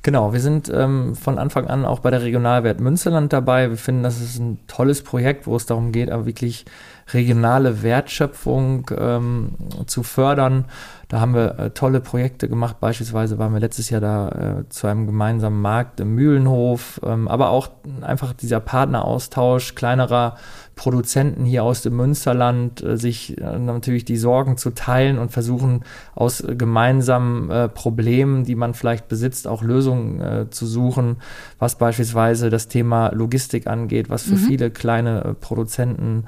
Genau, 0.03 0.33
wir 0.33 0.41
sind 0.41 0.69
ähm, 0.75 1.15
von 1.15 1.39
Anfang 1.39 1.69
an 1.69 1.85
auch 1.85 2.01
bei 2.01 2.11
der 2.11 2.23
Regionalwert 2.23 2.81
Münsterland 2.81 3.33
dabei. 3.33 3.71
Wir 3.71 3.77
finden, 3.77 4.03
das 4.03 4.21
ist 4.21 4.41
ein 4.41 4.59
tolles 4.67 5.05
Projekt, 5.05 5.47
wo 5.47 5.55
es 5.55 5.67
darum 5.67 5.93
geht, 5.93 6.11
aber 6.11 6.27
wirklich 6.27 6.65
regionale 7.13 7.83
Wertschöpfung 7.83 8.91
ähm, 8.97 9.51
zu 9.87 10.03
fördern. 10.03 10.65
Da 11.09 11.21
haben 11.21 11.35
wir 11.35 11.59
äh, 11.59 11.71
tolle 11.71 12.01
Projekte 12.01 12.49
gemacht. 12.49 12.81
Beispielsweise 12.81 13.39
waren 13.39 13.53
wir 13.53 13.61
letztes 13.61 13.91
Jahr 13.91 14.01
da 14.01 14.29
äh, 14.29 14.69
zu 14.71 14.87
einem 14.87 15.07
gemeinsamen 15.07 15.61
Markt 15.61 16.01
im 16.01 16.15
Mühlenhof, 16.15 17.01
ähm, 17.05 17.29
aber 17.29 17.51
auch 17.51 17.69
einfach 18.01 18.33
dieser 18.33 18.61
Partneraustausch 18.61 19.75
kleinerer 19.75 20.37
Produzenten 20.75 21.45
hier 21.45 21.63
aus 21.65 21.83
dem 21.83 21.97
Münsterland, 21.97 22.83
äh, 22.83 22.97
sich 22.97 23.39
äh, 23.39 23.59
natürlich 23.59 24.05
die 24.05 24.17
Sorgen 24.17 24.57
zu 24.57 24.71
teilen 24.71 25.19
und 25.19 25.31
versuchen 25.31 25.85
aus 26.15 26.41
äh, 26.41 26.57
gemeinsamen 26.57 27.71
Problemen, 27.75 28.45
die 28.45 28.55
man 28.55 28.75
vielleicht 28.75 29.09
besitzt, 29.09 29.47
auch 29.47 29.63
Lösungen 29.63 30.51
zu 30.51 30.67
suchen, 30.67 31.17
was 31.59 31.77
beispielsweise 31.77 32.51
das 32.51 32.69
Thema 32.69 33.11
Logistik 33.13 33.67
angeht, 33.67 34.11
was 34.11 34.23
für 34.23 34.35
mhm. 34.35 34.39
viele 34.39 34.71
kleine 34.71 35.37
Produzenten 35.41 36.25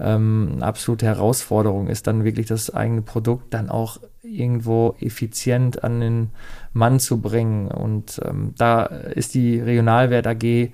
ähm, 0.00 0.58
absolute 0.60 1.06
Herausforderung 1.06 1.88
ist, 1.88 2.06
dann 2.06 2.24
wirklich 2.24 2.46
das 2.46 2.70
eigene 2.70 3.02
Produkt 3.02 3.54
dann 3.54 3.68
auch 3.68 3.98
irgendwo 4.22 4.96
effizient 5.00 5.84
an 5.84 6.00
den 6.00 6.30
Mann 6.72 6.98
zu 6.98 7.20
bringen. 7.20 7.68
Und 7.68 8.20
ähm, 8.24 8.54
da 8.56 8.84
ist 8.84 9.34
die 9.34 9.60
Regionalwert 9.60 10.26
AG 10.26 10.70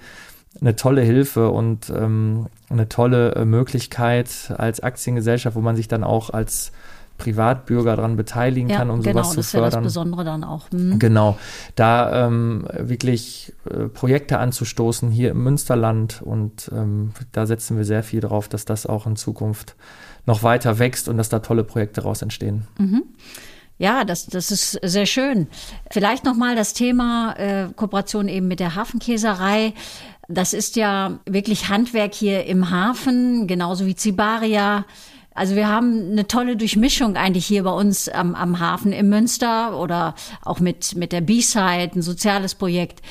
eine 0.61 0.77
tolle 0.77 1.03
Hilfe 1.03 1.51
und 1.51 1.91
ähm, 1.91 2.47
eine 2.69 2.89
tolle 2.89 3.35
äh, 3.35 3.45
Möglichkeit 3.45 4.53
als 4.57 4.81
Aktiengesellschaft, 4.81 5.57
wo 5.57 5.61
man 5.61 5.77
sich 5.77 5.89
dann 5.89 6.05
auch 6.05 6.31
als 6.31 6.73
Privatbürger 7.19 7.97
daran 7.97 8.17
beteiligen 8.17 8.71
ja, 8.71 8.79
kann, 8.79 8.91
um 8.91 9.03
genau, 9.03 9.23
sowas 9.23 9.35
zu 9.35 9.43
fördern. 9.43 9.43
Genau, 9.43 9.45
das 9.45 9.47
ist 9.47 9.75
ja 9.75 9.81
das 9.81 9.85
Besondere 9.85 10.25
dann 10.25 10.43
auch. 10.43 10.71
Hm. 10.71 10.99
Genau, 10.99 11.39
da 11.77 12.27
ähm, 12.27 12.67
wirklich 12.79 13.53
äh, 13.71 13.89
Projekte 13.89 14.39
anzustoßen 14.39 15.11
hier 15.11 15.31
im 15.31 15.45
Münsterland 15.45 16.23
und 16.23 16.71
ähm, 16.73 17.13
da 17.33 17.47
setzen 17.47 17.77
wir 17.77 17.85
sehr 17.85 18.03
viel 18.03 18.21
drauf, 18.21 18.49
dass 18.49 18.65
das 18.65 18.87
auch 18.87 19.07
in 19.07 19.17
Zukunft 19.17 19.77
noch 20.27 20.43
weiter 20.43 20.79
wächst 20.79 21.09
und 21.09 21.19
dass 21.19 21.29
da 21.29 21.41
tolle 21.41 21.63
Projekte 21.63 22.01
daraus 22.01 22.23
entstehen. 22.23 22.67
Mhm. 22.79 23.03
Ja, 23.79 24.05
das, 24.05 24.27
das 24.27 24.51
ist 24.51 24.79
sehr 24.83 25.07
schön. 25.07 25.47
Vielleicht 25.91 26.25
nochmal 26.25 26.55
das 26.55 26.75
Thema 26.75 27.35
äh, 27.39 27.69
Kooperation 27.75 28.29
eben 28.29 28.47
mit 28.47 28.61
der 28.61 28.75
Hafenkäserei. 28.75 29.73
Das 30.33 30.53
ist 30.53 30.77
ja 30.77 31.19
wirklich 31.27 31.69
Handwerk 31.69 32.15
hier 32.15 32.45
im 32.47 32.71
Hafen, 32.71 33.49
genauso 33.49 33.85
wie 33.87 33.97
Zibaria. 33.97 34.85
Also 35.35 35.57
wir 35.57 35.67
haben 35.69 36.13
eine 36.13 36.29
tolle 36.29 36.57
Durchmischung 36.57 37.17
eigentlich 37.17 37.47
hier 37.47 37.65
bei 37.65 37.73
uns 37.73 38.09
am, 38.09 38.37
am 38.37 38.61
Hafen 38.61 38.93
im 38.93 39.09
Münster 39.09 39.77
oder 39.77 40.15
auch 40.45 40.61
mit, 40.61 40.95
mit 40.95 41.11
der 41.13 41.21
B-Side, 41.21 41.91
ein 41.97 42.03
soziales 42.03 42.55
Projekt. 42.55 43.03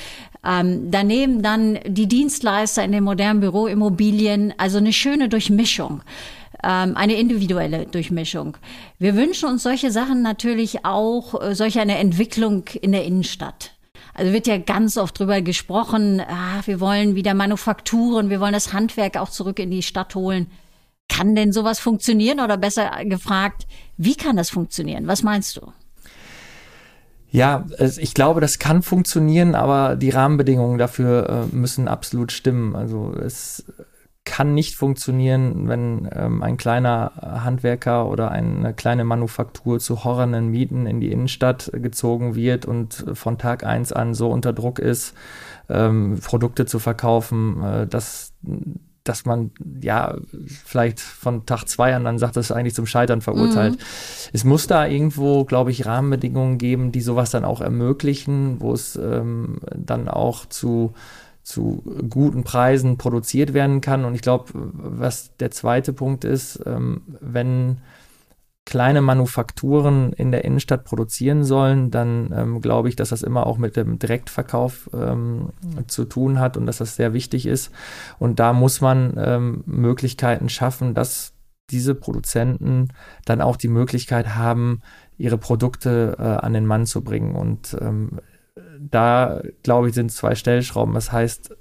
Ähm, 0.45 0.91
daneben 0.91 1.41
dann 1.41 1.79
die 1.86 2.08
Dienstleister 2.08 2.84
in 2.84 2.93
den 2.93 3.03
modernen 3.03 3.41
Büroimmobilien, 3.41 4.53
also 4.58 4.77
eine 4.77 4.93
schöne 4.93 5.27
Durchmischung. 5.27 6.01
ähm, 6.63 6.95
eine 6.95 7.13
individuelle 7.13 7.86
Durchmischung. 7.86 8.58
Wir 8.97 9.15
wünschen 9.15 9.49
uns 9.49 9.63
solche 9.63 9.91
Sachen 9.91 10.21
natürlich 10.21 10.86
auch, 10.86 11.41
äh, 11.41 11.55
solch 11.55 11.79
eine 11.79 11.97
Entwicklung 11.97 12.65
in 12.82 12.91
der 12.91 13.05
Innenstadt. 13.05 13.71
Also 14.19 14.34
wird 14.34 14.47
ja 14.47 14.58
ganz 14.58 14.97
oft 14.97 15.17
drüber 15.17 15.41
gesprochen, 15.41 16.19
ah, 16.19 16.60
wir 16.65 16.82
wollen 16.82 17.15
wieder 17.15 17.34
Manufakturen, 17.34 18.29
wir 18.29 18.41
wollen 18.41 18.51
das 18.51 18.73
Handwerk 18.73 19.15
auch 19.15 19.29
zurück 19.29 19.60
in 19.60 19.71
die 19.71 19.82
Stadt 19.82 20.13
holen. 20.13 20.47
Kann 21.08 21.36
denn 21.36 21.53
sowas 21.53 21.79
funktionieren 21.79 22.41
oder 22.41 22.58
besser 22.58 22.91
gefragt, 23.05 23.65
wie 23.95 24.15
kann 24.15 24.36
das 24.36 24.49
funktionieren? 24.49 25.08
Was 25.08 25.23
meinst 25.23 25.55
du? 25.55 25.71
Ja, 27.32 27.65
ich 27.79 28.13
glaube, 28.13 28.41
das 28.41 28.60
kann 28.60 28.82
funktionieren, 28.82 29.55
aber 29.55 29.95
die 29.95 30.10
Rahmenbedingungen 30.10 30.77
dafür 30.77 31.47
äh, 31.53 31.55
müssen 31.55 31.88
absolut 31.88 32.34
stimmen. 32.34 32.75
Also 32.75 33.13
es 33.13 33.63
kann 34.30 34.54
nicht 34.54 34.76
funktionieren, 34.76 35.68
wenn 35.68 36.08
ähm, 36.13 36.44
ein 36.44 36.56
kleiner 36.56 37.13
Handwerker 37.20 38.08
oder 38.08 38.30
eine 38.30 38.76
kleine 38.76 39.04
Manufaktur 39.04 39.80
zu 39.80 40.04
horrenden 40.04 40.50
Mieten 40.50 40.86
in 40.86 41.02
die 41.02 41.12
Innenstadt 41.12 41.72
gezogen 41.74 42.36
wird 42.36 42.68
und 42.68 43.06
von 43.13 43.39
Tag 43.39 43.63
eins 43.63 43.92
an 43.92 44.13
so 44.13 44.30
unter 44.30 44.54
Druck 44.54 44.78
ist, 44.78 45.15
ähm, 45.68 46.20
Produkte 46.24 46.68
zu 46.68 46.78
verkaufen, 46.78 47.63
äh, 47.63 47.88
dass 47.88 48.34
dass 49.04 49.26
man 49.26 49.50
ja 49.82 50.18
vielleicht 50.65 51.00
von 51.00 51.48
Tag 51.48 51.65
zwei 51.65 51.96
an 51.96 52.04
dann 52.04 52.20
sagt, 52.20 52.36
das 52.36 52.52
ist 52.52 52.56
eigentlich 52.56 52.76
zum 52.76 52.86
Scheitern 52.86 53.22
verurteilt. 53.22 53.74
Mhm. 53.74 53.84
Es 54.34 54.44
muss 54.44 54.68
da 54.68 54.86
irgendwo, 54.86 55.46
glaube 55.46 55.72
ich, 55.72 55.88
Rahmenbedingungen 55.88 56.60
geben, 56.60 56.92
die 56.92 57.02
sowas 57.02 57.32
dann 57.32 57.46
auch 57.46 57.62
ermöglichen, 57.62 58.62
wo 58.62 58.74
es 58.74 58.96
ähm, 58.98 59.62
dann 59.76 60.10
auch 60.10 60.46
zu 60.46 60.94
zu 61.50 61.84
guten 62.10 62.44
Preisen 62.44 63.00
produziert 63.00 63.54
werden 63.54 63.82
kann. 63.82 64.06
Und 64.06 64.14
ich 64.14 64.22
glaube, 64.22 64.52
was 64.54 65.36
der 65.38 65.50
zweite 65.50 65.94
Punkt 65.94 66.24
ist, 66.24 66.62
ähm, 66.68 67.02
wenn 67.22 67.82
kleine 68.66 69.02
Manufakturen 69.02 70.14
in 70.14 70.32
der 70.32 70.46
Innenstadt 70.46 70.86
produzieren 70.86 71.44
sollen, 71.44 71.90
dann 71.90 72.32
ähm, 72.38 72.62
glaube 72.62 72.88
ich, 72.88 72.96
dass 72.96 73.10
das 73.10 73.24
immer 73.24 73.48
auch 73.48 73.58
mit 73.58 73.76
dem 73.76 73.98
Direktverkauf 73.98 74.92
ähm, 74.94 75.50
zu 75.88 76.06
tun 76.06 76.40
hat 76.40 76.56
und 76.56 76.68
dass 76.68 76.78
das 76.78 76.96
sehr 76.96 77.14
wichtig 77.14 77.48
ist. 77.48 77.72
Und 78.20 78.40
da 78.40 78.54
muss 78.54 78.80
man 78.80 79.16
ähm, 79.18 79.64
Möglichkeiten 79.66 80.50
schaffen, 80.50 80.94
dass 80.94 81.34
diese 81.72 81.96
Produzenten 81.96 82.90
dann 83.26 83.42
auch 83.42 83.56
die 83.56 83.70
Möglichkeit 83.70 84.36
haben, 84.36 84.82
ihre 85.18 85.40
Produkte 85.40 86.16
äh, 86.20 86.24
an 86.24 86.54
den 86.54 86.68
Mann 86.68 86.86
zu 86.86 87.04
bringen. 87.04 87.36
Und 87.36 87.76
ähm, 87.82 88.20
da, 88.80 89.41
glaube 89.63 89.89
ich, 89.89 89.95
sind 89.95 90.12
zwei 90.12 90.36
Stellschrauben. 90.36 90.93
Das 90.93 91.12
heißt, 91.12 91.56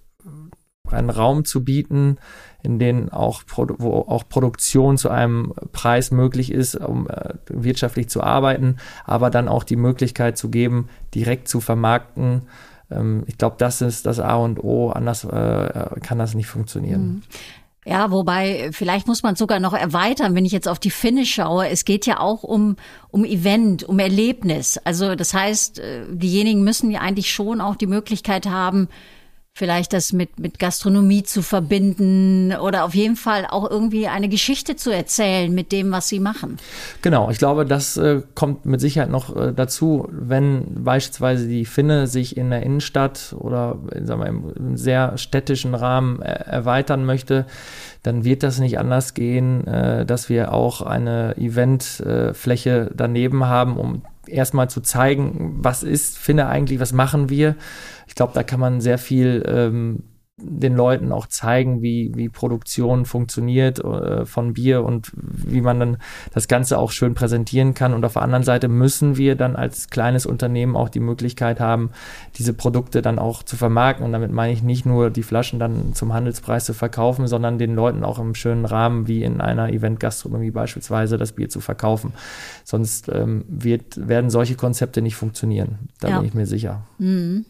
einen 0.93 1.11
Raum 1.11 1.45
zu 1.45 1.65
bieten, 1.65 2.19
in 2.63 2.79
dem 2.79 3.11
auch, 3.11 3.43
wo 3.57 4.01
auch 4.01 4.29
Produktion 4.29 4.99
zu 4.99 5.11
einem 5.11 5.55
Preis 5.73 6.11
möglich 6.11 6.51
ist, 6.51 6.77
um 6.77 7.09
äh, 7.09 7.35
wirtschaftlich 7.49 8.09
zu 8.09 8.23
arbeiten, 8.23 8.77
aber 9.05 9.31
dann 9.31 9.49
auch 9.49 9.65
die 9.65 9.77
Möglichkeit 9.77 10.37
zu 10.37 10.49
geben, 10.51 10.89
direkt 11.15 11.49
zu 11.49 11.61
vermarkten. 11.61 12.43
Ähm, 12.91 13.25
ich 13.27 13.39
glaube, 13.39 13.57
das 13.59 13.81
ist 13.81 14.07
das 14.07 14.19
A 14.19 14.37
und 14.37 14.63
O. 14.63 14.91
Anders 14.91 15.25
äh, 15.25 16.01
kann 16.01 16.19
das 16.19 16.35
nicht 16.35 16.49
funktionieren. 16.49 17.03
Mhm. 17.03 17.23
Ja, 17.89 18.11
wobei 18.11 18.69
vielleicht 18.73 19.07
muss 19.07 19.23
man 19.23 19.35
sogar 19.35 19.61
noch 19.61 19.73
erweitern, 19.73 20.35
wenn 20.35 20.45
ich 20.45 20.53
jetzt 20.53 20.69
auf 20.69 20.79
die 20.79 20.91
Finne 20.91 21.25
schaue. 21.25 21.71
Es 21.71 21.87
geht 21.87 22.05
ja 22.05 22.21
auch 22.21 22.43
um, 22.43 22.77
um 23.11 23.25
Event, 23.25 23.83
um 23.83 23.99
Erlebnis. 23.99 24.77
Also 24.85 25.15
das 25.15 25.33
heißt, 25.33 25.79
äh, 25.79 26.03
diejenigen 26.11 26.63
müssen 26.65 26.91
ja 26.91 27.01
eigentlich 27.01 27.33
schon 27.33 27.63
auch 27.63 27.77
die 27.77 27.87
Möglichkeit 27.87 28.45
haben, 28.45 28.89
vielleicht 29.59 29.93
das 29.93 30.13
mit, 30.13 30.39
mit 30.39 30.59
Gastronomie 30.61 31.25
zu 31.25 31.43
verbinden 31.43 32.55
oder 32.55 32.85
auf 32.85 32.95
jeden 32.95 33.17
Fall 33.17 33.45
auch 33.51 33.69
irgendwie 33.69 34.07
eine 34.07 34.29
Geschichte 34.29 34.77
zu 34.77 34.91
erzählen 34.91 35.53
mit 35.53 35.73
dem, 35.73 35.91
was 35.91 36.09
sie 36.09 36.21
machen. 36.21 36.59
Genau, 37.03 37.29
ich 37.31 37.39
glaube, 37.39 37.67
das 37.67 37.97
äh, 37.97 38.23
kommt 38.37 38.67
mit 38.67 38.81
Sicherheit 38.81 39.11
noch 39.11 39.35
äh, 39.35 39.53
dazu, 39.53 40.09
wenn 40.13 40.85
beispielsweise 40.85 41.49
die 41.49 41.65
Finne 41.65 42.07
sich 42.07 42.37
in 42.37 42.51
der 42.51 42.63
Innenstadt 42.63 43.35
oder 43.37 43.79
sagen 44.05 44.21
wir, 44.21 44.29
im 44.29 44.77
sehr 44.77 45.19
städtischen 45.19 45.75
Rahmen 45.75 46.23
äh, 46.23 46.29
erweitern 46.29 47.05
möchte, 47.05 47.45
dann 48.05 48.25
wird 48.25 48.45
das 48.45 48.61
nicht 48.61 48.79
anders 48.79 49.15
gehen, 49.15 49.67
äh, 49.67 50.07
dass 50.07 50.29
wir 50.29 50.55
auch 50.55 50.83
eine 50.83 51.37
Eventfläche 51.37 52.93
daneben 52.95 53.47
haben, 53.47 53.77
um 53.77 54.03
erstmal 54.31 54.71
zu 54.71 54.81
zeigen, 54.81 55.57
was 55.59 55.83
ist 55.83 56.19
Finne 56.19 56.49
eigentlich, 56.49 56.81
was 56.81 56.93
machen 56.93 57.29
wir. 57.29 57.57
Ich 58.07 58.15
glaube, 58.15 58.33
da 58.35 58.43
kann 58.43 58.61
man 58.61 58.81
sehr 58.81 58.99
viel 58.99 59.45
ähm, 59.47 60.05
den 60.41 60.77
Leuten 60.77 61.13
auch 61.13 61.27
zeigen, 61.27 61.83
wie, 61.83 62.13
wie 62.15 62.29
Produktion 62.29 63.05
funktioniert 63.05 63.85
äh, 63.85 64.25
von 64.25 64.55
Bier 64.55 64.85
und 64.85 65.11
wie 65.15 65.61
man 65.61 65.81
dann 65.81 65.97
das 66.33 66.49
Ganze 66.49 66.79
auch 66.79 66.93
schön 66.93 67.15
präsentieren 67.15 67.75
kann. 67.75 67.93
Und 67.93 68.05
auf 68.05 68.13
der 68.13 68.23
anderen 68.23 68.45
Seite 68.45 68.69
müssen 68.69 69.17
wir 69.17 69.35
dann 69.35 69.57
als 69.57 69.91
kleines 69.91 70.27
Unternehmen 70.27 70.77
auch 70.77 70.89
die 70.89 71.01
Möglichkeit 71.01 71.61
haben, 71.61 71.91
diese 72.37 72.53
Produkte 72.53 73.03
dann 73.03 73.19
auch 73.19 73.43
zu 73.43 73.57
vermarkten. 73.57 74.07
Und 74.07 74.13
damit 74.13 74.31
meine 74.31 74.53
ich 74.53 74.63
nicht 74.63 74.87
nur 74.87 75.11
die 75.11 75.23
Flaschen 75.23 75.59
dann 75.59 75.95
zum 75.95 76.13
Handelspreis 76.13 76.65
zu 76.65 76.75
verkaufen, 76.75 77.27
sondern 77.27 77.59
den 77.59 77.75
Leuten 77.75 78.05
auch 78.05 78.19
im 78.19 78.35
schönen 78.35 78.65
Rahmen 78.65 79.09
wie 79.09 79.23
in 79.23 79.41
einer 79.41 79.71
Event-Gastronomie 79.71 80.51
beispielsweise 80.51 81.19
das 81.19 81.33
Bier 81.33 81.49
zu 81.49 81.61
verkaufen. 81.61 82.13
Sonst 82.65 83.09
ähm, 83.09 83.45
wird, 83.49 84.09
werden 84.09 84.31
solche 84.31 84.55
Konzepte 84.55 85.03
nicht 85.03 85.17
funktionieren. 85.17 85.89
Da 86.01 86.09
ja. 86.09 86.19
bin 86.19 86.29
ich 86.29 86.35
mir 86.35 86.47
sicher. 86.47 86.83
Mhm. 86.99 87.45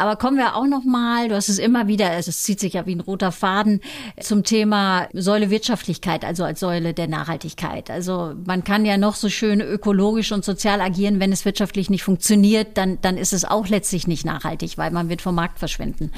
Aber 0.00 0.16
kommen 0.16 0.38
wir 0.38 0.56
auch 0.56 0.66
noch 0.66 0.84
mal, 0.84 1.28
du 1.28 1.34
hast 1.34 1.50
es 1.50 1.58
immer 1.58 1.86
wieder, 1.86 2.12
es 2.16 2.42
zieht 2.42 2.58
sich 2.58 2.72
ja 2.72 2.86
wie 2.86 2.94
ein 2.94 3.00
roter 3.00 3.32
Faden 3.32 3.80
zum 4.18 4.44
Thema 4.44 5.08
Säule 5.12 5.50
Wirtschaftlichkeit, 5.50 6.24
also 6.24 6.42
als 6.42 6.60
Säule 6.60 6.94
der 6.94 7.06
Nachhaltigkeit. 7.06 7.90
Also 7.90 8.32
man 8.46 8.64
kann 8.64 8.86
ja 8.86 8.96
noch 8.96 9.14
so 9.14 9.28
schön 9.28 9.60
ökologisch 9.60 10.32
und 10.32 10.42
sozial 10.42 10.80
agieren, 10.80 11.20
wenn 11.20 11.32
es 11.32 11.44
wirtschaftlich 11.44 11.90
nicht 11.90 12.02
funktioniert, 12.02 12.78
dann 12.78 12.98
dann 13.02 13.18
ist 13.18 13.34
es 13.34 13.44
auch 13.44 13.68
letztlich 13.68 14.06
nicht 14.06 14.24
nachhaltig, 14.24 14.78
weil 14.78 14.90
man 14.90 15.10
wird 15.10 15.20
vom 15.20 15.34
Markt 15.34 15.58
verschwinden. 15.58 16.12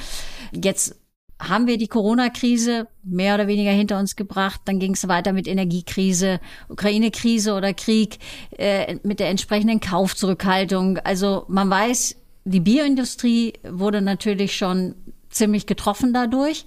Jetzt 0.53 0.95
haben 1.41 1.67
wir 1.67 1.77
die 1.77 1.89
Corona-Krise 1.89 2.87
mehr 3.03 3.35
oder 3.35 3.49
weniger 3.49 3.73
hinter 3.73 3.99
uns 3.99 4.15
gebracht. 4.15 4.61
Dann 4.65 4.79
ging 4.79 4.95
es 4.95 5.09
weiter 5.09 5.33
mit 5.33 5.49
Energiekrise, 5.49 6.39
Ukraine-Krise 6.69 7.55
oder 7.55 7.75
Krieg, 7.75 8.19
äh, 8.57 8.97
mit 9.03 9.19
der 9.19 9.29
entsprechenden 9.29 9.81
Kaufzurückhaltung. 9.81 10.99
Also 10.99 11.45
man 11.49 11.69
weiß, 11.69 12.15
die 12.45 12.61
Bioindustrie 12.61 13.55
wurde 13.69 14.01
natürlich 14.01 14.57
schon 14.57 14.95
ziemlich 15.31 15.67
getroffen 15.67 16.13
dadurch. 16.13 16.65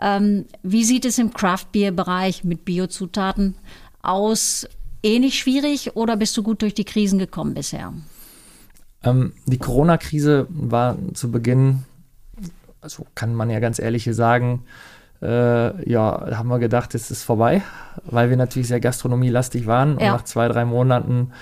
Ähm, 0.00 0.46
wie 0.62 0.84
sieht 0.84 1.04
es 1.04 1.18
im 1.18 1.32
Craft-Bier-Bereich 1.32 2.44
mit 2.44 2.64
Biozutaten 2.64 3.54
aus? 4.02 4.66
Ähnlich 5.02 5.38
schwierig 5.38 5.96
oder 5.96 6.16
bist 6.16 6.36
du 6.36 6.42
gut 6.42 6.62
durch 6.62 6.74
die 6.74 6.84
Krisen 6.84 7.18
gekommen 7.18 7.54
bisher? 7.54 7.92
Ähm, 9.02 9.32
die 9.46 9.58
Corona-Krise 9.58 10.46
war 10.50 10.96
zu 11.14 11.30
Beginn, 11.30 11.84
also 12.80 13.06
kann 13.14 13.34
man 13.34 13.48
ja 13.50 13.60
ganz 13.60 13.78
ehrlich 13.78 14.08
sagen, 14.12 14.64
äh, 15.22 15.90
ja, 15.90 16.36
haben 16.36 16.48
wir 16.48 16.58
gedacht, 16.58 16.94
es 16.94 17.10
ist 17.10 17.22
vorbei, 17.22 17.62
weil 18.04 18.30
wir 18.30 18.36
natürlich 18.36 18.68
sehr 18.68 18.80
gastronomielastig 18.80 19.66
waren 19.66 19.92
und 19.92 20.02
nach 20.02 20.24
zwei, 20.24 20.48
drei 20.48 20.64
Monaten 20.64 21.32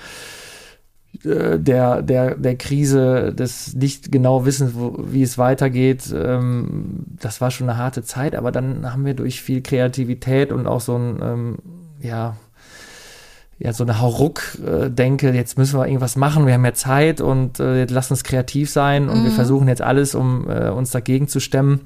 der, 1.23 2.01
der, 2.01 2.35
der 2.35 2.55
Krise, 2.55 3.33
des 3.33 3.73
nicht 3.75 4.11
genau 4.11 4.45
Wissens, 4.45 4.73
wo, 4.75 4.95
wie 4.99 5.23
es 5.23 5.37
weitergeht, 5.37 6.13
ähm, 6.15 7.05
das 7.19 7.41
war 7.41 7.51
schon 7.51 7.69
eine 7.69 7.77
harte 7.77 8.03
Zeit, 8.03 8.35
aber 8.35 8.51
dann 8.51 8.91
haben 8.91 9.05
wir 9.05 9.13
durch 9.13 9.41
viel 9.41 9.61
Kreativität 9.61 10.51
und 10.51 10.67
auch 10.67 10.81
so 10.81 10.95
ein, 10.95 11.19
ähm, 11.21 11.57
ja, 11.99 12.37
ja, 13.57 13.73
so 13.73 13.83
eine 13.83 13.99
Hauruck-Denke, 13.99 15.31
jetzt 15.31 15.57
müssen 15.57 15.77
wir 15.77 15.85
irgendwas 15.85 16.15
machen, 16.15 16.45
wir 16.45 16.53
haben 16.53 16.61
mehr 16.61 16.73
Zeit 16.75 17.19
und 17.19 17.59
äh, 17.59 17.79
jetzt 17.79 17.91
lass 17.91 18.09
uns 18.09 18.23
kreativ 18.23 18.69
sein 18.69 19.09
und 19.09 19.19
mhm. 19.19 19.23
wir 19.25 19.31
versuchen 19.31 19.67
jetzt 19.67 19.81
alles, 19.81 20.15
um 20.15 20.49
äh, 20.49 20.69
uns 20.69 20.91
dagegen 20.91 21.27
zu 21.27 21.41
stemmen 21.41 21.81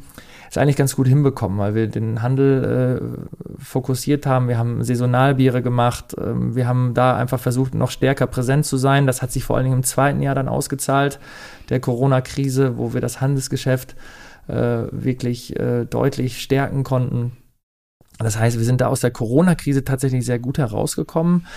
ist 0.53 0.59
eigentlich 0.59 0.75
ganz 0.75 0.95
gut 0.95 1.07
hinbekommen, 1.07 1.57
weil 1.57 1.73
wir 1.73 1.87
den 1.87 2.21
Handel 2.21 2.99
äh, 3.01 3.59
fokussiert 3.63 4.27
haben. 4.27 4.47
Wir 4.47 4.59
haben 4.59 4.83
Saisonalbiere 4.83 5.63
gemacht. 5.63 6.15
Ähm, 6.15 6.55
wir 6.55 6.67
haben 6.67 6.93
da 6.93 7.17
einfach 7.17 7.39
versucht, 7.39 7.73
noch 7.73 7.89
stärker 7.89 8.27
präsent 8.27 8.67
zu 8.67 8.77
sein. 8.77 9.07
Das 9.07 9.23
hat 9.23 9.31
sich 9.31 9.43
vor 9.43 9.55
allen 9.55 9.63
Dingen 9.63 9.77
im 9.77 9.83
zweiten 9.83 10.21
Jahr 10.21 10.35
dann 10.35 10.47
ausgezahlt, 10.47 11.19
der 11.69 11.79
Corona-Krise, 11.79 12.77
wo 12.77 12.93
wir 12.93 13.01
das 13.01 13.19
Handelsgeschäft 13.19 13.95
äh, 14.47 14.83
wirklich 14.91 15.59
äh, 15.59 15.85
deutlich 15.85 16.39
stärken 16.39 16.83
konnten. 16.83 17.31
Das 18.19 18.37
heißt, 18.37 18.59
wir 18.59 18.65
sind 18.65 18.79
da 18.79 18.89
aus 18.89 18.99
der 18.99 19.09
Corona-Krise 19.09 19.83
tatsächlich 19.83 20.23
sehr 20.23 20.37
gut 20.37 20.59
herausgekommen. 20.59 21.47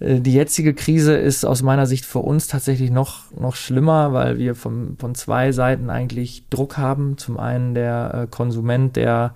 Äh, 0.00 0.20
die 0.20 0.32
jetzige 0.32 0.74
Krise 0.74 1.16
ist 1.16 1.44
aus 1.44 1.62
meiner 1.62 1.86
Sicht 1.86 2.04
für 2.04 2.20
uns 2.20 2.46
tatsächlich 2.46 2.90
noch, 2.90 3.30
noch 3.38 3.56
schlimmer, 3.56 4.12
weil 4.12 4.38
wir 4.38 4.54
von, 4.54 4.96
von 4.98 5.14
zwei 5.14 5.52
Seiten 5.52 5.90
eigentlich 5.90 6.48
Druck 6.50 6.76
haben. 6.76 7.18
Zum 7.18 7.38
einen 7.38 7.74
der 7.74 8.14
äh, 8.14 8.26
Konsument, 8.26 8.96
der 8.96 9.34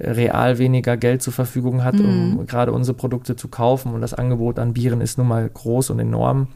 real 0.00 0.58
weniger 0.58 0.96
Geld 0.96 1.22
zur 1.22 1.32
Verfügung 1.32 1.84
hat, 1.84 1.94
mhm. 1.94 2.38
um 2.38 2.46
gerade 2.46 2.72
unsere 2.72 2.96
Produkte 2.96 3.36
zu 3.36 3.48
kaufen. 3.48 3.92
Und 3.94 4.00
das 4.00 4.14
Angebot 4.14 4.58
an 4.58 4.72
Bieren 4.72 5.00
ist 5.00 5.18
nun 5.18 5.28
mal 5.28 5.48
groß 5.48 5.90
und 5.90 5.98
enorm. 5.98 6.48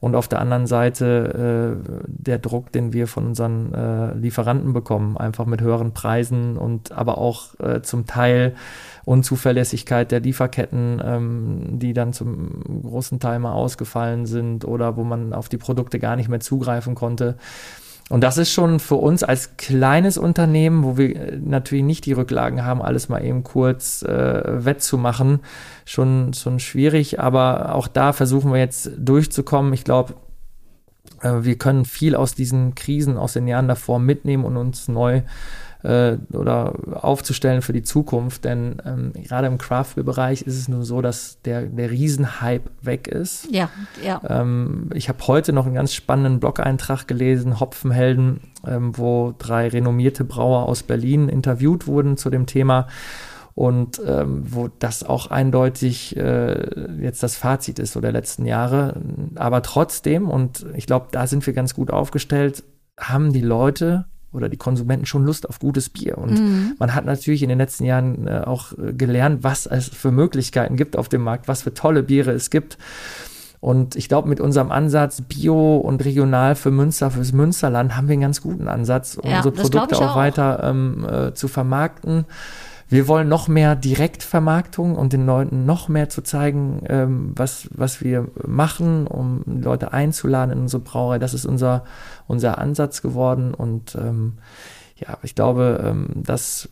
und 0.00 0.14
auf 0.14 0.28
der 0.28 0.40
anderen 0.40 0.66
Seite 0.66 1.78
äh, 1.88 2.04
der 2.06 2.38
Druck, 2.38 2.70
den 2.72 2.92
wir 2.92 3.08
von 3.08 3.26
unseren 3.26 3.72
äh, 3.72 4.14
Lieferanten 4.14 4.72
bekommen, 4.74 5.16
einfach 5.16 5.46
mit 5.46 5.60
höheren 5.60 5.92
Preisen 5.92 6.56
und 6.56 6.92
aber 6.92 7.18
auch 7.18 7.58
äh, 7.58 7.80
zum 7.82 8.06
Teil 8.06 8.54
Unzuverlässigkeit 9.04 10.10
der 10.10 10.20
Lieferketten, 10.20 11.02
ähm, 11.04 11.78
die 11.78 11.92
dann 11.92 12.12
zum 12.12 12.82
großen 12.82 13.20
Teil 13.20 13.38
mal 13.38 13.52
ausgefallen 13.52 14.26
sind 14.26 14.64
oder 14.64 14.96
wo 14.96 15.04
man 15.04 15.32
auf 15.32 15.48
die 15.48 15.58
Produkte 15.58 15.98
gar 15.98 16.16
nicht 16.16 16.28
mehr 16.28 16.40
zugreifen 16.40 16.94
konnte. 16.94 17.36
Und 18.10 18.22
das 18.22 18.36
ist 18.36 18.52
schon 18.52 18.80
für 18.80 18.96
uns 18.96 19.22
als 19.22 19.56
kleines 19.56 20.18
Unternehmen, 20.18 20.84
wo 20.84 20.98
wir 20.98 21.16
äh, 21.16 21.38
natürlich 21.42 21.84
nicht 21.84 22.04
die 22.06 22.12
Rücklagen 22.12 22.64
haben, 22.64 22.82
alles 22.82 23.08
mal 23.08 23.24
eben 23.24 23.44
kurz 23.44 24.02
äh, 24.02 24.64
wettzumachen, 24.64 25.40
schon, 25.86 26.34
schon 26.34 26.60
schwierig. 26.60 27.20
Aber 27.20 27.74
auch 27.74 27.88
da 27.88 28.12
versuchen 28.12 28.52
wir 28.52 28.58
jetzt 28.58 28.90
durchzukommen. 28.98 29.72
Ich 29.72 29.84
glaube, 29.84 30.14
äh, 31.22 31.42
wir 31.42 31.56
können 31.56 31.86
viel 31.86 32.14
aus 32.14 32.34
diesen 32.34 32.74
Krisen 32.74 33.16
aus 33.16 33.32
den 33.32 33.48
Jahren 33.48 33.68
davor 33.68 33.98
mitnehmen 33.98 34.44
und 34.44 34.58
uns 34.58 34.86
neu 34.88 35.22
äh, 35.84 36.16
oder 36.32 36.74
aufzustellen 36.92 37.62
für 37.62 37.72
die 37.72 37.82
Zukunft. 37.82 38.44
Denn 38.44 38.82
ähm, 38.84 39.12
gerade 39.12 39.46
im 39.46 39.58
Craft-Bereich 39.58 40.42
ist 40.42 40.56
es 40.58 40.68
nur 40.68 40.84
so, 40.84 41.02
dass 41.02 41.40
der, 41.42 41.62
der 41.62 41.90
Riesenhype 41.90 42.70
weg 42.80 43.06
ist. 43.06 43.48
Ja, 43.50 43.68
ja. 44.02 44.20
Ähm, 44.26 44.90
ich 44.94 45.08
habe 45.08 45.24
heute 45.26 45.52
noch 45.52 45.66
einen 45.66 45.74
ganz 45.74 45.92
spannenden 45.92 46.40
Blog-Eintrag 46.40 47.06
gelesen, 47.06 47.60
Hopfenhelden, 47.60 48.40
ähm, 48.66 48.96
wo 48.96 49.34
drei 49.38 49.68
renommierte 49.68 50.24
Brauer 50.24 50.66
aus 50.68 50.82
Berlin 50.82 51.28
interviewt 51.28 51.86
wurden 51.86 52.16
zu 52.16 52.30
dem 52.30 52.46
Thema 52.46 52.88
und 53.54 54.00
ähm, 54.04 54.42
wo 54.52 54.68
das 54.78 55.04
auch 55.04 55.30
eindeutig 55.30 56.16
äh, 56.16 57.00
jetzt 57.00 57.22
das 57.22 57.36
Fazit 57.36 57.78
ist 57.78 57.92
so 57.92 58.00
der 58.00 58.10
letzten 58.10 58.46
Jahre. 58.46 59.00
Aber 59.36 59.62
trotzdem, 59.62 60.28
und 60.28 60.66
ich 60.74 60.86
glaube, 60.86 61.06
da 61.12 61.26
sind 61.26 61.46
wir 61.46 61.52
ganz 61.52 61.74
gut 61.74 61.90
aufgestellt, 61.90 62.64
haben 62.98 63.32
die 63.32 63.40
Leute 63.40 64.06
oder 64.34 64.48
die 64.48 64.56
Konsumenten 64.56 65.06
schon 65.06 65.24
Lust 65.24 65.48
auf 65.48 65.58
gutes 65.58 65.88
Bier. 65.88 66.18
Und 66.18 66.38
mhm. 66.38 66.74
man 66.78 66.94
hat 66.94 67.04
natürlich 67.04 67.42
in 67.42 67.48
den 67.48 67.58
letzten 67.58 67.84
Jahren 67.84 68.26
äh, 68.26 68.42
auch 68.44 68.72
äh, 68.72 68.92
gelernt, 68.92 69.42
was 69.42 69.66
es 69.66 69.88
für 69.88 70.10
Möglichkeiten 70.10 70.76
gibt 70.76 70.96
auf 70.96 71.08
dem 71.08 71.22
Markt, 71.22 71.48
was 71.48 71.62
für 71.62 71.74
tolle 71.74 72.02
Biere 72.02 72.32
es 72.32 72.50
gibt. 72.50 72.78
Und 73.60 73.96
ich 73.96 74.10
glaube, 74.10 74.28
mit 74.28 74.40
unserem 74.40 74.70
Ansatz 74.70 75.22
Bio 75.22 75.78
und 75.78 76.04
regional 76.04 76.54
für 76.54 76.70
Münster, 76.70 77.10
fürs 77.10 77.32
Münsterland, 77.32 77.96
haben 77.96 78.08
wir 78.08 78.12
einen 78.12 78.20
ganz 78.20 78.42
guten 78.42 78.68
Ansatz, 78.68 79.16
um 79.16 79.30
ja, 79.30 79.38
unsere 79.38 79.54
Produkte 79.54 79.96
auch, 79.96 80.10
auch, 80.10 80.16
weiter 80.16 80.62
ähm, 80.64 81.06
äh, 81.10 81.32
zu 81.32 81.48
vermarkten. 81.48 82.26
Wir 82.94 83.08
wollen 83.08 83.26
noch 83.28 83.48
mehr 83.48 83.74
Direktvermarktung 83.74 84.94
und 84.94 85.12
den 85.12 85.26
Leuten 85.26 85.66
noch 85.66 85.88
mehr 85.88 86.10
zu 86.10 86.22
zeigen, 86.22 86.84
ähm, 86.88 87.32
was, 87.34 87.68
was 87.72 88.00
wir 88.00 88.28
machen, 88.46 89.08
um 89.08 89.42
Leute 89.46 89.92
einzuladen 89.92 90.52
in 90.52 90.60
unsere 90.60 90.80
Brauerei. 90.80 91.18
Das 91.18 91.34
ist 91.34 91.44
unser, 91.44 91.82
unser 92.28 92.58
Ansatz 92.58 93.02
geworden. 93.02 93.52
Und 93.52 93.96
ähm, 93.96 94.34
ja, 94.94 95.18
ich 95.24 95.34
glaube, 95.34 95.84
ähm, 95.84 96.06
dass 96.14 96.68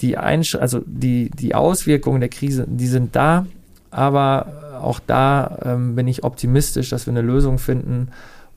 die 0.00 0.18
Einsch 0.18 0.56
also 0.56 0.82
die, 0.84 1.30
die 1.30 1.54
Auswirkungen 1.54 2.18
der 2.18 2.28
Krise, 2.28 2.66
die 2.68 2.88
sind 2.88 3.14
da, 3.14 3.46
aber 3.92 4.80
auch 4.82 4.98
da 4.98 5.56
ähm, 5.62 5.94
bin 5.94 6.08
ich 6.08 6.24
optimistisch, 6.24 6.90
dass 6.90 7.06
wir 7.06 7.12
eine 7.12 7.22
Lösung 7.22 7.60
finden, 7.60 8.08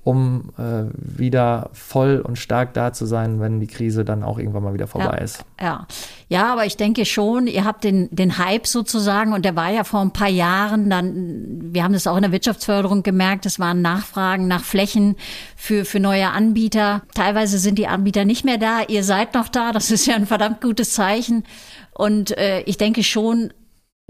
um 0.03 0.51
äh, 0.57 0.85
wieder 0.93 1.69
voll 1.73 2.21
und 2.25 2.37
stark 2.37 2.73
da 2.73 2.93
zu 2.93 3.05
sein, 3.05 3.39
wenn 3.41 3.59
die 3.59 3.67
Krise 3.67 4.05
dann 4.05 4.23
auch 4.23 4.39
irgendwann 4.39 4.63
mal 4.63 4.73
wieder 4.73 4.87
vorbei 4.87 5.17
ja, 5.17 5.23
ist. 5.23 5.45
Ja. 5.59 5.87
ja, 6.29 6.53
aber 6.53 6.65
ich 6.65 6.77
denke 6.77 7.05
schon, 7.05 7.47
ihr 7.47 7.65
habt 7.65 7.83
den, 7.83 8.07
den 8.09 8.37
Hype 8.37 8.65
sozusagen 8.65 9.33
und 9.33 9.43
der 9.43 9.55
war 9.55 9.69
ja 9.69 9.83
vor 9.83 9.99
ein 9.99 10.11
paar 10.11 10.29
Jahren 10.29 10.89
dann, 10.89 11.73
wir 11.73 11.83
haben 11.83 11.93
das 11.93 12.07
auch 12.07 12.15
in 12.15 12.21
der 12.21 12.31
Wirtschaftsförderung 12.31 13.03
gemerkt, 13.03 13.45
es 13.45 13.59
waren 13.59 13.81
Nachfragen 13.81 14.47
nach 14.47 14.63
Flächen 14.63 15.15
für, 15.57 15.83
für 15.83 15.99
neue 15.99 16.29
Anbieter. 16.29 17.01
Teilweise 17.13 17.59
sind 17.59 17.77
die 17.77 17.87
Anbieter 17.87 18.23
nicht 18.23 18.45
mehr 18.45 18.57
da, 18.57 18.83
ihr 18.87 19.03
seid 19.03 19.33
noch 19.33 19.49
da, 19.49 19.73
das 19.73 19.91
ist 19.91 20.05
ja 20.05 20.15
ein 20.15 20.25
verdammt 20.25 20.61
gutes 20.61 20.93
Zeichen. 20.93 21.43
Und 21.93 22.37
äh, 22.37 22.61
ich 22.61 22.77
denke 22.77 23.03
schon, 23.03 23.51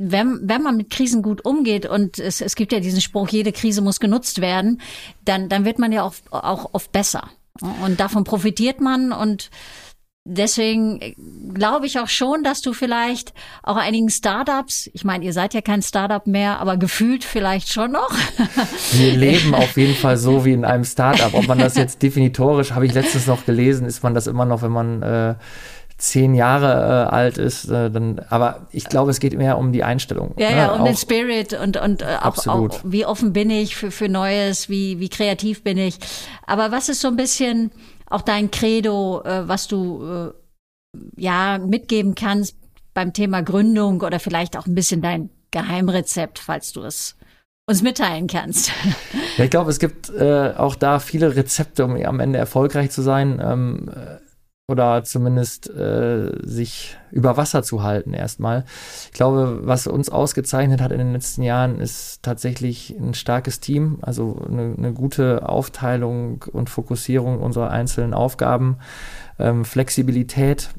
wenn, 0.01 0.39
wenn 0.43 0.63
man 0.63 0.77
mit 0.77 0.89
Krisen 0.89 1.21
gut 1.21 1.43
umgeht 1.43 1.85
und 1.85 2.19
es, 2.19 2.39
es 2.39 2.55
gibt 2.55 2.71
ja 2.71 2.79
diesen 2.79 3.01
Spruch, 3.01 3.27
jede 3.29 3.51
Krise 3.51 3.81
muss 3.81 3.99
genutzt 3.99 4.39
werden, 4.39 4.81
dann, 5.25 5.49
dann 5.49 5.65
wird 5.65 5.77
man 5.77 5.91
ja 5.91 6.03
auch, 6.03 6.13
auch 6.31 6.69
oft 6.71 6.91
besser. 6.93 7.29
Und 7.83 7.99
davon 7.99 8.23
profitiert 8.23 8.79
man 8.79 9.11
und 9.11 9.49
deswegen 10.23 11.53
glaube 11.53 11.85
ich 11.85 11.99
auch 11.99 12.07
schon, 12.07 12.43
dass 12.43 12.61
du 12.61 12.71
vielleicht 12.71 13.33
auch 13.61 13.75
einigen 13.75 14.09
Startups, 14.09 14.89
ich 14.93 15.03
meine, 15.03 15.25
ihr 15.25 15.33
seid 15.33 15.53
ja 15.53 15.59
kein 15.59 15.81
Startup 15.81 16.25
mehr, 16.25 16.59
aber 16.59 16.77
gefühlt 16.77 17.25
vielleicht 17.25 17.73
schon 17.73 17.91
noch. 17.91 18.11
Wir 18.93 19.17
leben 19.17 19.53
auf 19.53 19.75
jeden 19.75 19.95
Fall 19.95 20.15
so 20.15 20.45
wie 20.45 20.53
in 20.53 20.63
einem 20.63 20.85
Startup. 20.85 21.33
Ob 21.33 21.47
man 21.47 21.59
das 21.59 21.75
jetzt 21.75 22.01
definitorisch, 22.01 22.71
habe 22.71 22.85
ich 22.85 22.93
letztens 22.93 23.27
noch 23.27 23.45
gelesen, 23.45 23.85
ist 23.85 24.03
man 24.03 24.13
das 24.13 24.27
immer 24.27 24.45
noch, 24.45 24.61
wenn 24.61 24.71
man 24.71 25.01
äh, 25.01 25.35
zehn 25.99 26.33
Jahre 26.33 27.07
äh, 27.11 27.13
alt 27.13 27.37
ist, 27.37 27.65
äh, 27.65 27.91
dann, 27.91 28.19
aber 28.29 28.67
ich 28.71 28.85
glaube, 28.85 29.11
es 29.11 29.19
geht 29.19 29.37
mehr 29.37 29.57
um 29.57 29.71
die 29.71 29.83
Einstellung. 29.83 30.33
Ja, 30.37 30.49
ne? 30.49 30.57
ja, 30.57 30.71
um 30.71 30.81
auch, 30.81 30.85
den 30.85 30.95
Spirit 30.95 31.53
und, 31.53 31.77
und 31.77 32.01
äh, 32.01 32.17
auch, 32.21 32.47
auch, 32.47 32.79
wie 32.83 33.05
offen 33.05 33.33
bin 33.33 33.49
ich 33.49 33.75
für, 33.75 33.91
für 33.91 34.07
Neues, 34.07 34.69
wie, 34.69 34.99
wie 34.99 35.09
kreativ 35.09 35.63
bin 35.63 35.77
ich. 35.77 35.99
Aber 36.47 36.71
was 36.71 36.89
ist 36.89 37.01
so 37.01 37.09
ein 37.09 37.17
bisschen 37.17 37.71
auch 38.09 38.21
dein 38.21 38.49
Credo, 38.49 39.21
äh, 39.23 39.47
was 39.47 39.67
du 39.67 40.33
äh, 40.95 40.99
ja 41.17 41.59
mitgeben 41.59 42.15
kannst 42.15 42.55
beim 42.93 43.13
Thema 43.13 43.43
Gründung 43.43 44.01
oder 44.01 44.19
vielleicht 44.19 44.57
auch 44.57 44.65
ein 44.65 44.75
bisschen 44.75 45.01
dein 45.01 45.29
Geheimrezept, 45.51 46.39
falls 46.39 46.71
du 46.71 46.81
es 46.81 47.17
uns 47.67 47.83
mitteilen 47.83 48.27
kannst. 48.27 48.71
Ja, 49.37 49.43
ich 49.43 49.51
glaube, 49.51 49.69
es 49.69 49.79
gibt 49.79 50.09
äh, 50.09 50.53
auch 50.57 50.75
da 50.75 50.99
viele 50.99 51.35
Rezepte, 51.35 51.85
um 51.85 51.95
am 51.95 52.19
Ende 52.19 52.39
erfolgreich 52.39 52.89
zu 52.91 53.01
sein. 53.01 53.39
Ähm, 53.43 53.89
oder 54.69 55.03
zumindest 55.03 55.67
äh, 55.71 56.31
sich 56.43 56.95
über 57.11 57.37
Wasser 57.37 57.63
zu 57.63 57.81
halten 57.81 58.13
erstmal. 58.13 58.65
Ich 59.05 59.13
glaube, 59.13 59.61
was 59.63 59.87
uns 59.87 60.09
ausgezeichnet 60.09 60.79
hat 60.79 60.91
in 60.91 60.99
den 60.99 61.11
letzten 61.11 61.41
Jahren, 61.41 61.79
ist 61.79 62.21
tatsächlich 62.21 62.95
ein 62.99 63.15
starkes 63.15 63.59
Team, 63.59 63.97
also 64.01 64.45
eine, 64.47 64.75
eine 64.77 64.93
gute 64.93 65.49
Aufteilung 65.49 66.45
und 66.53 66.69
Fokussierung 66.69 67.39
unserer 67.39 67.71
einzelnen 67.71 68.13
Aufgaben, 68.13 68.77
ähm, 69.39 69.65
Flexibilität 69.65 70.69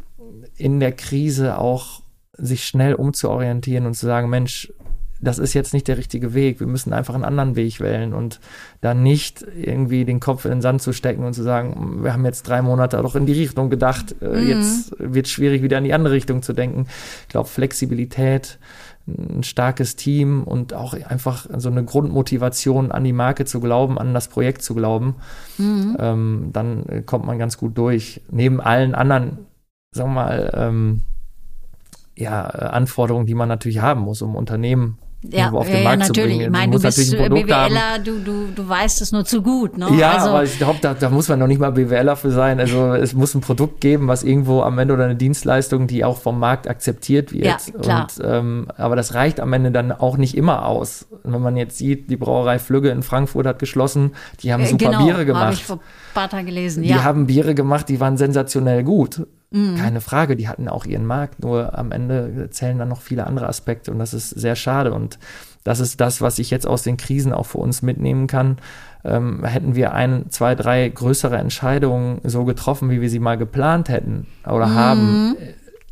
in 0.56 0.78
der 0.78 0.92
Krise 0.92 1.58
auch 1.58 2.02
sich 2.32 2.64
schnell 2.64 2.94
umzuorientieren 2.94 3.86
und 3.86 3.94
zu 3.94 4.06
sagen, 4.06 4.30
Mensch, 4.30 4.72
das 5.20 5.38
ist 5.38 5.54
jetzt 5.54 5.74
nicht 5.74 5.88
der 5.88 5.98
richtige 5.98 6.34
Weg. 6.34 6.60
Wir 6.60 6.66
müssen 6.66 6.92
einfach 6.92 7.14
einen 7.14 7.24
anderen 7.24 7.56
Weg 7.56 7.80
wählen 7.80 8.14
und 8.14 8.40
dann 8.80 9.02
nicht 9.02 9.44
irgendwie 9.54 10.04
den 10.04 10.20
Kopf 10.20 10.44
in 10.44 10.50
den 10.50 10.62
Sand 10.62 10.82
zu 10.82 10.92
stecken 10.92 11.24
und 11.24 11.34
zu 11.34 11.42
sagen, 11.42 12.02
wir 12.02 12.12
haben 12.12 12.24
jetzt 12.24 12.48
drei 12.48 12.62
Monate 12.62 12.96
doch 12.98 13.14
in 13.14 13.26
die 13.26 13.34
Richtung 13.34 13.70
gedacht, 13.70 14.14
äh, 14.22 14.28
mhm. 14.28 14.48
jetzt 14.48 14.94
wird 14.98 15.26
es 15.26 15.32
schwierig, 15.32 15.62
wieder 15.62 15.78
in 15.78 15.84
die 15.84 15.92
andere 15.92 16.14
Richtung 16.14 16.42
zu 16.42 16.52
denken. 16.52 16.86
Ich 17.22 17.28
glaube, 17.28 17.48
Flexibilität, 17.48 18.58
ein 19.06 19.42
starkes 19.42 19.96
Team 19.96 20.44
und 20.44 20.72
auch 20.72 20.94
einfach 20.94 21.46
so 21.56 21.68
eine 21.68 21.84
Grundmotivation 21.84 22.92
an 22.92 23.04
die 23.04 23.12
Marke 23.12 23.44
zu 23.44 23.60
glauben, 23.60 23.98
an 23.98 24.14
das 24.14 24.28
Projekt 24.28 24.62
zu 24.62 24.74
glauben, 24.74 25.16
mhm. 25.58 25.96
ähm, 25.98 26.50
dann 26.52 27.04
kommt 27.06 27.26
man 27.26 27.38
ganz 27.38 27.58
gut 27.58 27.76
durch. 27.76 28.22
Neben 28.30 28.60
allen 28.60 28.94
anderen, 28.94 29.46
sagen 29.92 30.10
wir 30.10 30.14
mal, 30.14 30.50
ähm, 30.54 31.02
ja, 32.16 32.42
Anforderungen, 32.44 33.26
die 33.26 33.34
man 33.34 33.48
natürlich 33.48 33.80
haben 33.80 34.02
muss, 34.02 34.22
um 34.22 34.36
Unternehmen 34.36 34.98
ja, 35.22 35.50
auf 35.50 35.66
den 35.66 35.76
ja, 35.76 35.82
Markt 35.84 35.98
natürlich. 35.98 36.14
zu 36.14 36.28
bringen. 36.28 36.40
Ich 36.40 36.50
meine, 36.50 36.72
du 36.72 36.80
bist 36.80 37.10
BWLer, 37.10 37.98
du, 38.02 38.20
du, 38.20 38.48
du 38.54 38.68
weißt 38.68 39.02
es 39.02 39.12
nur 39.12 39.24
zu 39.24 39.42
gut. 39.42 39.76
Ne? 39.76 39.88
Ja, 39.98 40.12
also, 40.12 40.30
aber 40.30 40.44
ich 40.44 40.56
glaube, 40.56 40.78
da, 40.80 40.94
da 40.94 41.10
muss 41.10 41.28
man 41.28 41.38
noch 41.38 41.46
nicht 41.46 41.60
mal 41.60 41.70
BWLer 41.72 42.16
für 42.16 42.30
sein. 42.30 42.58
Also 42.58 42.94
es 42.94 43.12
muss 43.12 43.34
ein 43.34 43.42
Produkt 43.42 43.80
geben, 43.80 44.08
was 44.08 44.22
irgendwo 44.22 44.62
am 44.62 44.78
Ende 44.78 44.94
oder 44.94 45.04
eine 45.04 45.16
Dienstleistung, 45.16 45.86
die 45.86 46.04
auch 46.04 46.18
vom 46.18 46.38
Markt 46.38 46.68
akzeptiert 46.68 47.32
wird. 47.32 47.44
Ja, 47.44 47.58
klar. 47.80 48.08
Und, 48.16 48.24
ähm, 48.24 48.68
aber 48.76 48.96
das 48.96 49.14
reicht 49.14 49.40
am 49.40 49.52
Ende 49.52 49.70
dann 49.70 49.92
auch 49.92 50.16
nicht 50.16 50.36
immer 50.36 50.64
aus. 50.64 51.06
wenn 51.22 51.42
man 51.42 51.56
jetzt 51.56 51.76
sieht, 51.76 52.10
die 52.10 52.16
Brauerei 52.16 52.58
Flügge 52.58 52.88
in 52.88 53.02
Frankfurt 53.02 53.46
hat 53.46 53.58
geschlossen, 53.58 54.12
die 54.42 54.52
haben 54.52 54.62
äh, 54.62 54.68
super 54.68 54.86
genau, 54.86 55.04
Biere 55.04 55.26
gemacht. 55.26 55.44
Habe 55.44 55.54
ich 55.54 55.64
vor 55.64 55.76
ein 55.76 56.14
paar 56.14 56.30
Tagen 56.30 56.46
gelesen, 56.46 56.82
ja. 56.82 56.96
Die 56.96 57.02
haben 57.02 57.26
Biere 57.26 57.54
gemacht, 57.54 57.90
die 57.90 58.00
waren 58.00 58.16
sensationell 58.16 58.84
gut. 58.84 59.26
Mhm. 59.50 59.76
Keine 59.76 60.00
Frage, 60.00 60.36
die 60.36 60.48
hatten 60.48 60.68
auch 60.68 60.84
ihren 60.84 61.06
Markt, 61.06 61.42
nur 61.42 61.76
am 61.76 61.90
Ende 61.92 62.48
zählen 62.50 62.78
dann 62.78 62.88
noch 62.88 63.00
viele 63.00 63.26
andere 63.26 63.48
Aspekte 63.48 63.90
und 63.90 63.98
das 63.98 64.14
ist 64.14 64.30
sehr 64.30 64.56
schade 64.56 64.92
und 64.92 65.18
das 65.64 65.80
ist 65.80 66.00
das, 66.00 66.20
was 66.20 66.38
ich 66.38 66.50
jetzt 66.50 66.66
aus 66.66 66.82
den 66.82 66.96
Krisen 66.96 67.32
auch 67.32 67.46
für 67.46 67.58
uns 67.58 67.82
mitnehmen 67.82 68.26
kann. 68.26 68.58
Ähm, 69.04 69.44
hätten 69.44 69.74
wir 69.74 69.92
ein, 69.92 70.26
zwei, 70.30 70.54
drei 70.54 70.88
größere 70.88 71.36
Entscheidungen 71.36 72.20
so 72.24 72.44
getroffen, 72.44 72.90
wie 72.90 73.00
wir 73.00 73.10
sie 73.10 73.18
mal 73.18 73.36
geplant 73.38 73.88
hätten 73.88 74.26
oder 74.46 74.66
mhm. 74.66 74.74
haben, 74.74 75.36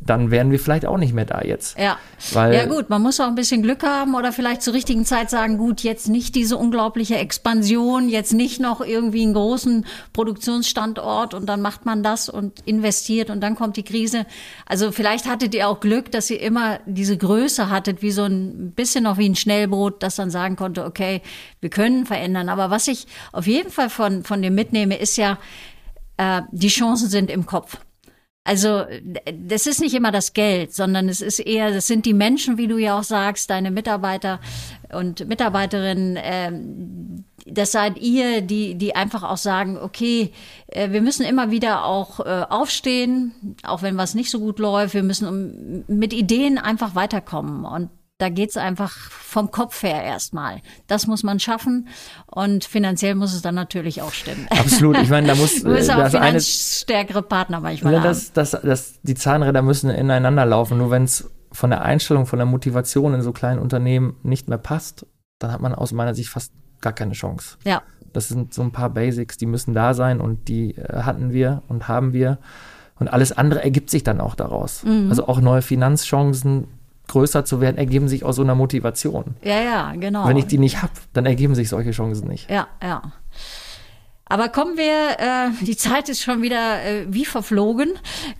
dann 0.01 0.31
wären 0.31 0.49
wir 0.49 0.59
vielleicht 0.59 0.85
auch 0.85 0.97
nicht 0.97 1.13
mehr 1.13 1.25
da 1.25 1.41
jetzt. 1.41 1.77
Ja. 1.77 1.97
Weil 2.31 2.53
ja 2.53 2.65
gut, 2.65 2.89
man 2.89 3.01
muss 3.01 3.19
auch 3.19 3.27
ein 3.27 3.35
bisschen 3.35 3.61
Glück 3.61 3.83
haben 3.83 4.15
oder 4.15 4.31
vielleicht 4.31 4.61
zur 4.61 4.73
richtigen 4.73 5.05
Zeit 5.05 5.29
sagen, 5.29 5.57
gut, 5.57 5.81
jetzt 5.81 6.07
nicht 6.07 6.35
diese 6.35 6.55
unglaubliche 6.55 7.17
Expansion, 7.17 8.07
jetzt 8.07 8.33
nicht 8.33 8.61
noch 8.61 8.79
irgendwie 8.79 9.23
einen 9.23 9.33
großen 9.33 9.85
Produktionsstandort 10.13 11.33
und 11.33 11.47
dann 11.47 11.61
macht 11.61 11.85
man 11.85 12.01
das 12.01 12.29
und 12.29 12.61
investiert 12.65 13.29
und 13.29 13.41
dann 13.41 13.55
kommt 13.55 13.75
die 13.75 13.83
Krise. 13.83 14.25
Also 14.65 14.93
vielleicht 14.93 15.27
hattet 15.27 15.53
ihr 15.53 15.67
auch 15.67 15.81
Glück, 15.81 16.11
dass 16.11 16.29
ihr 16.29 16.39
immer 16.39 16.79
diese 16.85 17.17
Größe 17.17 17.69
hattet, 17.69 18.01
wie 18.01 18.11
so 18.11 18.23
ein 18.23 18.71
bisschen 18.71 19.03
noch 19.03 19.17
wie 19.17 19.27
ein 19.27 19.35
Schnellboot, 19.35 20.01
das 20.01 20.15
dann 20.15 20.31
sagen 20.31 20.55
konnte, 20.55 20.85
okay, 20.85 21.21
wir 21.59 21.69
können 21.69 22.05
verändern. 22.05 22.47
Aber 22.47 22.69
was 22.69 22.87
ich 22.87 23.05
auf 23.33 23.47
jeden 23.47 23.69
Fall 23.69 23.89
von, 23.89 24.23
von 24.23 24.41
dem 24.41 24.55
mitnehme, 24.55 24.97
ist 24.97 25.17
ja, 25.17 25.37
äh, 26.15 26.41
die 26.51 26.69
Chancen 26.69 27.09
sind 27.09 27.29
im 27.29 27.45
Kopf. 27.45 27.77
Also 28.43 28.85
das 29.31 29.67
ist 29.67 29.79
nicht 29.79 29.93
immer 29.93 30.11
das 30.11 30.33
Geld, 30.33 30.73
sondern 30.73 31.07
es 31.07 31.21
ist 31.21 31.39
eher, 31.39 31.71
das 31.71 31.87
sind 31.87 32.05
die 32.05 32.13
Menschen, 32.13 32.57
wie 32.57 32.67
du 32.67 32.77
ja 32.77 32.97
auch 32.97 33.03
sagst, 33.03 33.49
deine 33.49 33.69
Mitarbeiter 33.69 34.39
und 34.91 35.27
Mitarbeiterinnen. 35.27 36.17
Ähm, 36.19 37.25
das 37.45 37.71
seid 37.71 37.97
ihr, 37.99 38.41
die, 38.41 38.75
die 38.75 38.95
einfach 38.95 39.23
auch 39.23 39.37
sagen, 39.37 39.77
okay, 39.77 40.33
äh, 40.67 40.91
wir 40.91 41.01
müssen 41.01 41.25
immer 41.25 41.51
wieder 41.51 41.85
auch 41.85 42.19
äh, 42.21 42.45
aufstehen, 42.49 43.55
auch 43.63 43.81
wenn 43.81 43.97
was 43.97 44.15
nicht 44.15 44.31
so 44.31 44.39
gut 44.39 44.59
läuft. 44.59 44.93
Wir 44.93 45.03
müssen 45.03 45.83
mit 45.87 46.13
Ideen 46.13 46.57
einfach 46.57 46.95
weiterkommen. 46.95 47.65
Und 47.65 47.89
da 48.19 48.27
geht's 48.27 48.57
einfach 48.57 48.91
vom 48.91 49.49
Kopf 49.49 49.81
her 49.81 50.03
erstmal. 50.03 50.61
Das 50.87 51.07
muss 51.07 51.23
man 51.23 51.39
schaffen 51.39 51.87
und 52.25 52.65
finanziell 52.65 53.15
muss 53.15 53.33
es 53.33 53.41
dann 53.41 53.55
natürlich 53.55 54.01
auch 54.01 54.11
stimmen. 54.11 54.45
Absolut. 54.49 54.97
Ich 54.97 55.09
meine, 55.09 55.27
da 55.27 55.35
muss 55.35 55.55
du 55.63 55.73
bist 55.73 55.89
auch 55.89 55.97
das 55.97 56.15
eine 56.15 56.41
stärkere 56.41 57.21
Partner 57.21 57.61
manchmal. 57.61 57.93
Ja, 57.93 58.01
das, 58.01 58.33
das, 58.33 58.51
das, 58.51 58.99
die 59.03 59.15
Zahnräder 59.15 59.61
müssen 59.61 59.89
ineinander 59.89 60.45
laufen. 60.45 60.77
Nur 60.77 60.91
wenn 60.91 61.05
es 61.05 61.31
von 61.53 61.69
der 61.69 61.81
Einstellung, 61.81 62.25
von 62.25 62.37
der 62.37 62.45
Motivation 62.45 63.13
in 63.13 63.21
so 63.21 63.31
kleinen 63.31 63.59
Unternehmen 63.59 64.17
nicht 64.21 64.49
mehr 64.49 64.57
passt, 64.57 65.05
dann 65.39 65.53
hat 65.53 65.61
man 65.61 65.73
aus 65.73 65.93
meiner 65.93 66.13
Sicht 66.13 66.29
fast 66.29 66.51
gar 66.81 66.93
keine 66.93 67.13
Chance. 67.13 67.57
Ja. 67.63 67.81
Das 68.11 68.27
sind 68.27 68.53
so 68.53 68.61
ein 68.61 68.73
paar 68.73 68.89
Basics, 68.89 69.37
die 69.37 69.45
müssen 69.45 69.73
da 69.73 69.93
sein 69.93 70.19
und 70.19 70.49
die 70.49 70.75
äh, 70.75 71.03
hatten 71.03 71.31
wir 71.31 71.63
und 71.69 71.87
haben 71.87 72.11
wir. 72.11 72.37
Und 72.99 73.07
alles 73.07 73.31
andere 73.31 73.63
ergibt 73.63 73.89
sich 73.89 74.03
dann 74.03 74.19
auch 74.19 74.35
daraus. 74.35 74.83
Mhm. 74.83 75.07
Also 75.09 75.27
auch 75.27 75.39
neue 75.39 75.61
Finanzchancen 75.61 76.67
größer 77.09 77.43
zu 77.43 77.59
werden, 77.59 77.77
ergeben 77.77 78.07
sich 78.07 78.23
aus 78.23 78.37
so 78.37 78.41
einer 78.41 78.55
Motivation. 78.55 79.35
Ja, 79.43 79.61
ja, 79.61 79.95
genau. 79.95 80.27
Wenn 80.27 80.37
ich 80.37 80.45
die 80.45 80.57
nicht 80.57 80.81
habe, 80.81 80.93
dann 81.13 81.25
ergeben 81.25 81.55
sich 81.55 81.69
solche 81.69 81.91
Chancen 81.91 82.27
nicht. 82.27 82.49
Ja, 82.49 82.67
ja. 82.81 83.11
Aber 84.25 84.47
kommen 84.49 84.77
wir, 84.77 85.19
äh, 85.19 85.65
die 85.65 85.75
Zeit 85.75 86.07
ist 86.07 86.21
schon 86.21 86.41
wieder 86.43 86.83
äh, 86.83 87.05
wie 87.09 87.25
verflogen. 87.25 87.93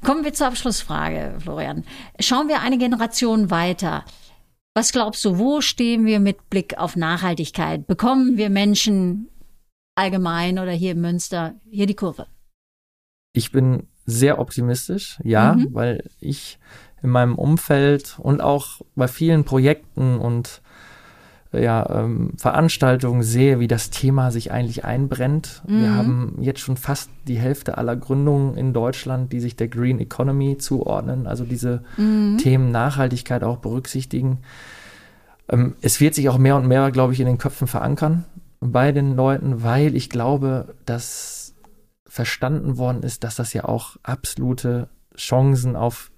Kommen 0.06 0.24
wir 0.24 0.34
zur 0.34 0.48
Abschlussfrage, 0.48 1.36
Florian. 1.40 1.84
Schauen 2.20 2.48
wir 2.48 2.62
eine 2.62 2.78
Generation 2.78 3.50
weiter. 3.50 4.06
Was 4.76 4.92
glaubst 4.92 5.26
du, 5.26 5.40
wo 5.40 5.62
stehen 5.62 6.06
wir 6.06 6.20
mit 6.20 6.50
Blick 6.52 6.78
auf 6.78 6.96
Nachhaltigkeit? 6.96 7.88
Bekommen 7.88 8.38
wir 8.38 8.52
Menschen 8.52 9.30
allgemein 9.96 10.60
oder 10.60 10.72
hier 10.72 10.92
in 10.92 11.02
Münster 11.02 11.56
hier 11.70 11.88
die 11.88 11.96
Kurve? 11.96 12.28
Ich 13.34 13.52
bin 13.52 13.88
sehr 14.06 14.40
optimistisch, 14.40 15.20
ja, 15.24 15.54
mhm. 15.54 15.74
weil 15.74 16.10
ich 16.20 16.60
in 17.04 17.10
meinem 17.10 17.36
Umfeld 17.36 18.18
und 18.20 18.42
auch 18.42 18.82
bei 18.96 19.08
vielen 19.08 19.44
Projekten 19.44 20.18
und 20.20 20.62
ja, 21.52 21.88
ähm, 21.90 22.34
Veranstaltungen 22.38 23.24
sehe, 23.24 23.60
wie 23.60 23.68
das 23.68 23.90
Thema 23.90 24.32
sich 24.32 24.52
eigentlich 24.52 24.86
einbrennt. 24.86 25.64
Mhm. 25.68 25.82
Wir 25.82 25.96
haben 25.96 26.38
jetzt 26.42 26.60
schon 26.60 26.78
fast 26.78 27.10
die 27.28 27.40
Hälfte 27.40 27.78
aller 27.78 27.96
Gründungen 27.96 28.56
in 28.56 28.72
Deutschland, 28.72 29.34
die 29.34 29.40
sich 29.40 29.56
der 29.56 29.68
Green 29.68 30.00
Economy 30.00 30.58
zuordnen, 30.60 31.26
also 31.26 31.46
diese 31.46 31.84
mhm. 31.98 32.38
Themen 32.38 32.72
Nachhaltigkeit 32.72 33.44
auch 33.44 33.58
berücksichtigen. 33.58 34.40
Ähm, 35.50 35.76
es 35.82 36.00
wird 36.00 36.14
sich 36.14 36.30
auch 36.30 36.38
mehr 36.38 36.56
und 36.56 36.68
mehr, 36.68 36.92
glaube 36.92 37.14
ich, 37.14 37.20
in 37.20 37.26
den 37.26 37.40
Köpfen 37.40 37.68
verankern 37.68 38.26
bei 38.60 38.92
den 38.92 39.16
Leuten, 39.16 39.64
weil 39.64 39.96
ich 39.96 40.10
glaube, 40.10 40.76
dass 40.86 41.56
verstanden 42.06 42.78
worden 42.78 43.04
ist, 43.04 43.24
dass 43.24 43.36
das 43.36 43.54
ja 43.54 43.66
auch 43.66 43.96
absolute 44.04 44.90
Chancen 45.16 45.76
auf 45.76 46.09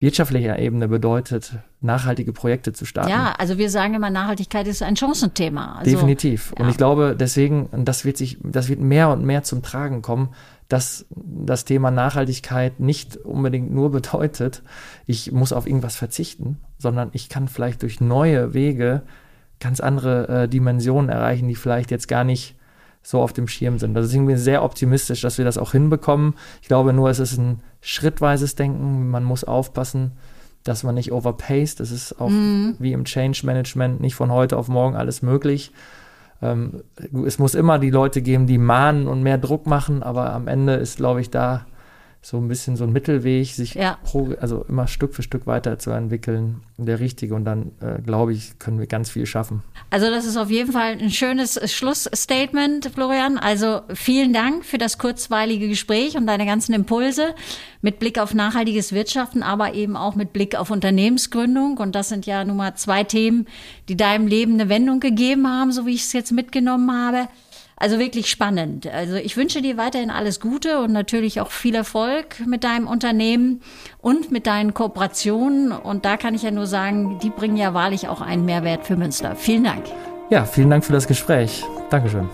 wirtschaftlicher 0.00 0.58
Ebene 0.58 0.86
bedeutet, 0.86 1.54
nachhaltige 1.80 2.32
Projekte 2.32 2.72
zu 2.72 2.84
starten. 2.84 3.10
Ja, 3.10 3.34
also 3.36 3.58
wir 3.58 3.68
sagen 3.68 3.94
immer, 3.94 4.10
Nachhaltigkeit 4.10 4.66
ist 4.68 4.82
ein 4.82 4.96
Chancenthema. 4.96 5.76
Also, 5.78 5.90
Definitiv. 5.90 6.52
Ja. 6.56 6.64
Und 6.64 6.70
ich 6.70 6.76
glaube, 6.76 7.16
deswegen, 7.18 7.68
das 7.84 8.04
wird 8.04 8.16
sich, 8.16 8.38
das 8.42 8.68
wird 8.68 8.80
mehr 8.80 9.08
und 9.08 9.24
mehr 9.24 9.42
zum 9.42 9.62
Tragen 9.62 10.00
kommen, 10.02 10.30
dass 10.68 11.06
das 11.10 11.64
Thema 11.64 11.90
Nachhaltigkeit 11.90 12.78
nicht 12.78 13.16
unbedingt 13.16 13.72
nur 13.72 13.90
bedeutet, 13.92 14.62
ich 15.06 15.32
muss 15.32 15.52
auf 15.52 15.66
irgendwas 15.66 15.96
verzichten, 15.96 16.58
sondern 16.78 17.10
ich 17.12 17.28
kann 17.28 17.48
vielleicht 17.48 17.82
durch 17.82 18.00
neue 18.00 18.54
Wege 18.54 19.02
ganz 19.58 19.80
andere 19.80 20.28
äh, 20.28 20.48
Dimensionen 20.48 21.10
erreichen, 21.10 21.48
die 21.48 21.56
vielleicht 21.56 21.90
jetzt 21.90 22.06
gar 22.06 22.22
nicht 22.22 22.54
so 23.02 23.20
auf 23.20 23.32
dem 23.32 23.48
Schirm 23.48 23.78
sind. 23.78 23.96
Also 23.96 24.08
sind 24.08 24.28
wir 24.28 24.38
sehr 24.38 24.62
optimistisch, 24.62 25.20
dass 25.20 25.38
wir 25.38 25.44
das 25.44 25.58
auch 25.58 25.72
hinbekommen. 25.72 26.34
Ich 26.62 26.68
glaube 26.68 26.92
nur, 26.92 27.08
es 27.10 27.18
ist 27.18 27.38
ein 27.38 27.60
schrittweises 27.80 28.54
Denken. 28.54 29.10
Man 29.10 29.24
muss 29.24 29.44
aufpassen, 29.44 30.12
dass 30.64 30.82
man 30.82 30.94
nicht 30.94 31.12
overpaced. 31.12 31.80
Das 31.80 31.90
ist 31.90 32.20
auch 32.20 32.28
mhm. 32.28 32.76
wie 32.78 32.92
im 32.92 33.04
Change 33.04 33.42
Management 33.44 34.00
nicht 34.00 34.14
von 34.14 34.30
heute 34.30 34.56
auf 34.56 34.68
morgen 34.68 34.96
alles 34.96 35.22
möglich. 35.22 35.72
Ähm, 36.42 36.82
es 37.26 37.38
muss 37.38 37.54
immer 37.54 37.78
die 37.78 37.90
Leute 37.90 38.22
geben, 38.22 38.46
die 38.46 38.58
mahnen 38.58 39.08
und 39.08 39.22
mehr 39.22 39.38
Druck 39.38 39.66
machen, 39.66 40.02
aber 40.02 40.32
am 40.32 40.46
Ende 40.46 40.74
ist, 40.74 40.98
glaube 40.98 41.20
ich, 41.20 41.30
da 41.30 41.66
so 42.20 42.36
ein 42.36 42.48
bisschen 42.48 42.76
so 42.76 42.84
ein 42.84 42.92
Mittelweg, 42.92 43.46
sich 43.46 43.74
ja. 43.74 43.96
pro, 44.02 44.34
also 44.40 44.64
immer 44.68 44.88
Stück 44.88 45.14
für 45.14 45.22
Stück 45.22 45.46
weiterzuentwickeln, 45.46 46.60
der 46.76 46.98
richtige. 46.98 47.34
Und 47.34 47.44
dann, 47.44 47.70
äh, 47.80 48.02
glaube 48.02 48.32
ich, 48.32 48.58
können 48.58 48.80
wir 48.80 48.86
ganz 48.86 49.08
viel 49.08 49.24
schaffen. 49.24 49.62
Also 49.90 50.10
das 50.10 50.26
ist 50.26 50.36
auf 50.36 50.50
jeden 50.50 50.72
Fall 50.72 50.98
ein 51.00 51.10
schönes 51.10 51.60
Schlussstatement, 51.72 52.90
Florian. 52.92 53.38
Also 53.38 53.82
vielen 53.94 54.32
Dank 54.32 54.64
für 54.64 54.78
das 54.78 54.98
kurzweilige 54.98 55.68
Gespräch 55.68 56.16
und 56.16 56.26
deine 56.26 56.44
ganzen 56.44 56.74
Impulse 56.74 57.34
mit 57.82 58.00
Blick 58.00 58.18
auf 58.18 58.34
nachhaltiges 58.34 58.92
Wirtschaften, 58.92 59.44
aber 59.44 59.74
eben 59.74 59.96
auch 59.96 60.16
mit 60.16 60.32
Blick 60.32 60.56
auf 60.56 60.70
Unternehmensgründung. 60.70 61.78
Und 61.78 61.94
das 61.94 62.08
sind 62.08 62.26
ja 62.26 62.44
nun 62.44 62.56
mal 62.56 62.74
zwei 62.74 63.04
Themen, 63.04 63.46
die 63.88 63.96
deinem 63.96 64.26
Leben 64.26 64.54
eine 64.54 64.68
Wendung 64.68 64.98
gegeben 64.98 65.46
haben, 65.46 65.70
so 65.70 65.86
wie 65.86 65.94
ich 65.94 66.02
es 66.02 66.12
jetzt 66.12 66.32
mitgenommen 66.32 66.90
habe. 66.92 67.28
Also 67.78 67.98
wirklich 67.98 68.28
spannend. 68.28 68.86
Also 68.88 69.14
ich 69.14 69.36
wünsche 69.36 69.62
dir 69.62 69.76
weiterhin 69.76 70.10
alles 70.10 70.40
Gute 70.40 70.80
und 70.80 70.92
natürlich 70.92 71.40
auch 71.40 71.50
viel 71.50 71.74
Erfolg 71.74 72.40
mit 72.44 72.64
deinem 72.64 72.88
Unternehmen 72.88 73.62
und 73.98 74.32
mit 74.32 74.46
deinen 74.46 74.74
Kooperationen. 74.74 75.70
Und 75.70 76.04
da 76.04 76.16
kann 76.16 76.34
ich 76.34 76.42
ja 76.42 76.50
nur 76.50 76.66
sagen, 76.66 77.18
die 77.22 77.30
bringen 77.30 77.56
ja 77.56 77.74
wahrlich 77.74 78.08
auch 78.08 78.20
einen 78.20 78.44
Mehrwert 78.44 78.84
für 78.84 78.96
Münster. 78.96 79.36
Vielen 79.36 79.64
Dank. 79.64 79.84
Ja, 80.30 80.44
vielen 80.44 80.70
Dank 80.70 80.84
für 80.84 80.92
das 80.92 81.06
Gespräch. 81.06 81.64
Dankeschön. 81.90 82.28